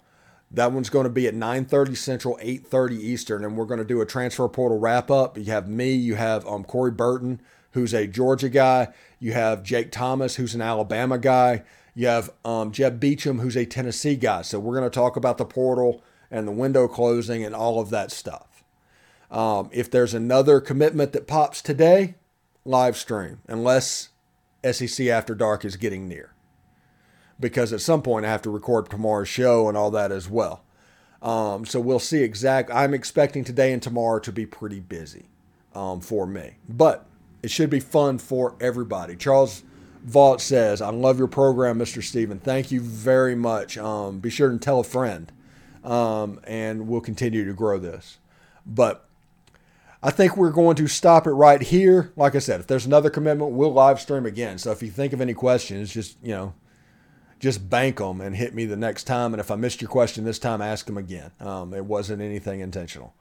That 0.50 0.72
one's 0.72 0.90
going 0.90 1.04
to 1.04 1.10
be 1.10 1.26
at 1.28 1.34
9:30 1.34 1.96
Central, 1.96 2.38
8:30 2.42 2.92
Eastern, 2.92 3.44
and 3.44 3.56
we're 3.56 3.66
going 3.66 3.78
to 3.78 3.84
do 3.84 4.00
a 4.00 4.06
transfer 4.06 4.48
portal 4.48 4.78
wrap 4.78 5.10
up. 5.10 5.38
You 5.38 5.44
have 5.44 5.68
me, 5.68 5.92
you 5.92 6.16
have 6.16 6.46
um, 6.46 6.64
Corey 6.64 6.90
Burton, 6.90 7.40
who's 7.72 7.94
a 7.94 8.06
Georgia 8.06 8.48
guy, 8.48 8.88
you 9.20 9.32
have 9.32 9.62
Jake 9.62 9.92
Thomas, 9.92 10.36
who's 10.36 10.54
an 10.54 10.62
Alabama 10.62 11.18
guy, 11.18 11.62
you 11.94 12.06
have 12.06 12.30
um, 12.44 12.72
Jeb 12.72 12.98
Beecham, 12.98 13.40
who's 13.40 13.56
a 13.56 13.66
Tennessee 13.66 14.16
guy. 14.16 14.42
So 14.42 14.58
we're 14.58 14.76
going 14.76 14.90
to 14.90 14.94
talk 14.94 15.16
about 15.16 15.38
the 15.38 15.44
portal 15.44 16.02
and 16.30 16.48
the 16.48 16.52
window 16.52 16.88
closing 16.88 17.44
and 17.44 17.54
all 17.54 17.78
of 17.80 17.90
that 17.90 18.10
stuff. 18.10 18.46
Um, 19.30 19.70
if 19.72 19.90
there's 19.90 20.14
another 20.14 20.60
commitment 20.60 21.12
that 21.12 21.26
pops 21.26 21.62
today, 21.62 22.14
live 22.64 22.96
stream, 22.96 23.40
unless 23.46 24.10
SEC 24.70 25.06
After 25.06 25.34
Dark 25.34 25.64
is 25.64 25.76
getting 25.76 26.08
near. 26.08 26.34
Because 27.38 27.72
at 27.72 27.80
some 27.80 28.02
point 28.02 28.26
I 28.26 28.30
have 28.30 28.42
to 28.42 28.50
record 28.50 28.90
tomorrow's 28.90 29.28
show 29.28 29.68
and 29.68 29.76
all 29.76 29.90
that 29.92 30.12
as 30.12 30.28
well. 30.28 30.62
Um, 31.22 31.64
so 31.64 31.80
we'll 31.80 31.98
see 31.98 32.22
exact. 32.22 32.70
I'm 32.72 32.94
expecting 32.94 33.44
today 33.44 33.72
and 33.72 33.82
tomorrow 33.82 34.18
to 34.20 34.32
be 34.32 34.46
pretty 34.46 34.80
busy 34.80 35.26
um, 35.74 36.00
for 36.00 36.26
me, 36.26 36.56
but 36.68 37.06
it 37.42 37.50
should 37.50 37.70
be 37.70 37.80
fun 37.80 38.18
for 38.18 38.56
everybody. 38.60 39.16
Charles 39.16 39.62
Vaught 40.06 40.40
says, 40.40 40.80
I 40.80 40.90
love 40.90 41.18
your 41.18 41.28
program, 41.28 41.78
Mr. 41.78 42.02
Steven. 42.02 42.38
Thank 42.38 42.70
you 42.70 42.80
very 42.80 43.34
much. 43.34 43.76
Um, 43.76 44.18
be 44.18 44.30
sure 44.30 44.50
to 44.50 44.58
tell 44.58 44.80
a 44.80 44.84
friend, 44.84 45.30
um, 45.84 46.40
and 46.44 46.88
we'll 46.88 47.02
continue 47.02 47.44
to 47.44 47.52
grow 47.52 47.78
this. 47.78 48.18
But 48.66 49.06
I 50.02 50.10
think 50.10 50.36
we're 50.36 50.50
going 50.50 50.76
to 50.76 50.88
stop 50.88 51.26
it 51.26 51.32
right 51.32 51.60
here. 51.60 52.12
Like 52.16 52.34
I 52.34 52.38
said, 52.38 52.60
if 52.60 52.66
there's 52.66 52.86
another 52.86 53.10
commitment, 53.10 53.52
we'll 53.52 53.72
live 53.72 54.00
stream 54.00 54.24
again. 54.24 54.58
So 54.58 54.70
if 54.70 54.82
you 54.82 54.90
think 54.90 55.12
of 55.12 55.20
any 55.20 55.34
questions, 55.34 55.92
just, 55.92 56.16
you 56.22 56.32
know, 56.32 56.54
just 57.38 57.68
bank 57.68 57.98
them 57.98 58.20
and 58.20 58.34
hit 58.34 58.54
me 58.54 58.64
the 58.64 58.76
next 58.76 59.04
time. 59.04 59.34
And 59.34 59.40
if 59.40 59.50
I 59.50 59.56
missed 59.56 59.82
your 59.82 59.90
question 59.90 60.24
this 60.24 60.38
time, 60.38 60.62
ask 60.62 60.86
them 60.86 60.96
again. 60.96 61.32
Um, 61.40 61.74
it 61.74 61.84
wasn't 61.84 62.22
anything 62.22 62.60
intentional. 62.60 63.14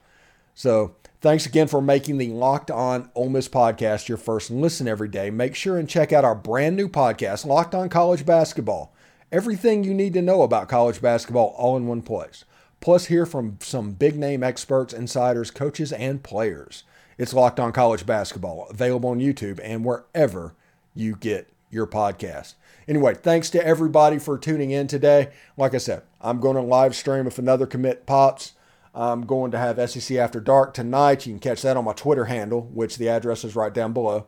So 0.55 0.95
thanks 1.21 1.45
again 1.45 1.67
for 1.67 1.81
making 1.81 2.17
the 2.17 2.29
Locked 2.29 2.71
On 2.71 3.09
Ole 3.15 3.29
Miss 3.29 3.47
podcast 3.47 4.07
your 4.07 4.17
first 4.17 4.51
listen 4.51 4.87
every 4.87 5.07
day. 5.07 5.29
Make 5.29 5.55
sure 5.55 5.77
and 5.77 5.87
check 5.87 6.11
out 6.11 6.25
our 6.25 6.35
brand 6.35 6.75
new 6.75 6.89
podcast, 6.89 7.45
Locked 7.45 7.75
On 7.75 7.87
College 7.87 8.25
Basketball. 8.25 8.93
Everything 9.31 9.83
you 9.83 9.93
need 9.93 10.13
to 10.13 10.21
know 10.21 10.41
about 10.41 10.67
college 10.69 11.01
basketball 11.01 11.53
all 11.57 11.77
in 11.77 11.87
one 11.87 12.01
place. 12.01 12.43
Plus, 12.81 13.05
hear 13.05 13.25
from 13.25 13.57
some 13.61 13.91
big 13.91 14.15
name 14.17 14.43
experts, 14.43 14.93
insiders, 14.93 15.51
coaches, 15.51 15.91
and 15.91 16.23
players. 16.23 16.83
It's 17.17 17.33
Locked 17.33 17.59
On 17.59 17.73
College 17.73 18.05
Basketball, 18.05 18.67
available 18.69 19.09
on 19.09 19.19
YouTube 19.19 19.59
and 19.61 19.83
wherever 19.83 20.55
you 20.95 21.15
get 21.15 21.51
your 21.69 21.85
podcast. 21.85 22.53
Anyway, 22.87 23.13
thanks 23.13 23.49
to 23.49 23.65
everybody 23.65 24.17
for 24.17 24.37
tuning 24.37 24.71
in 24.71 24.87
today. 24.87 25.29
Like 25.57 25.73
I 25.73 25.77
said, 25.77 26.03
I'm 26.21 26.39
going 26.39 26.55
to 26.55 26.61
live 26.61 26.95
stream 26.95 27.27
if 27.27 27.37
another 27.37 27.65
commit 27.65 28.05
pops. 28.05 28.53
I'm 28.95 29.25
going 29.25 29.51
to 29.51 29.57
have 29.57 29.89
SEC 29.89 30.17
After 30.17 30.39
Dark 30.39 30.73
tonight. 30.73 31.25
You 31.25 31.33
can 31.33 31.39
catch 31.39 31.61
that 31.61 31.77
on 31.77 31.85
my 31.85 31.93
Twitter 31.93 32.25
handle, 32.25 32.61
which 32.73 32.97
the 32.97 33.09
address 33.09 33.43
is 33.43 33.55
right 33.55 33.73
down 33.73 33.93
below. 33.93 34.27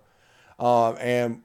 Uh, 0.60 0.92
and 0.94 1.42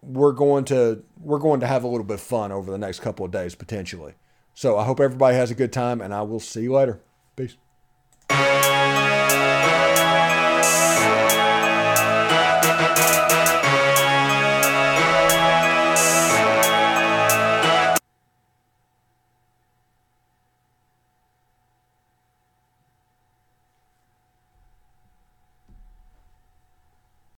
we're 0.00 0.32
going 0.32 0.64
to 0.66 1.02
we're 1.20 1.38
going 1.38 1.60
to 1.60 1.66
have 1.66 1.84
a 1.84 1.88
little 1.88 2.04
bit 2.04 2.14
of 2.14 2.20
fun 2.20 2.52
over 2.52 2.70
the 2.70 2.78
next 2.78 3.00
couple 3.00 3.26
of 3.26 3.32
days 3.32 3.54
potentially. 3.54 4.14
So 4.54 4.78
I 4.78 4.84
hope 4.84 5.00
everybody 5.00 5.36
has 5.36 5.50
a 5.50 5.54
good 5.54 5.72
time, 5.72 6.00
and 6.00 6.14
I 6.14 6.22
will 6.22 6.40
see 6.40 6.62
you 6.62 6.72
later. 6.74 7.00
Peace. 7.36 7.56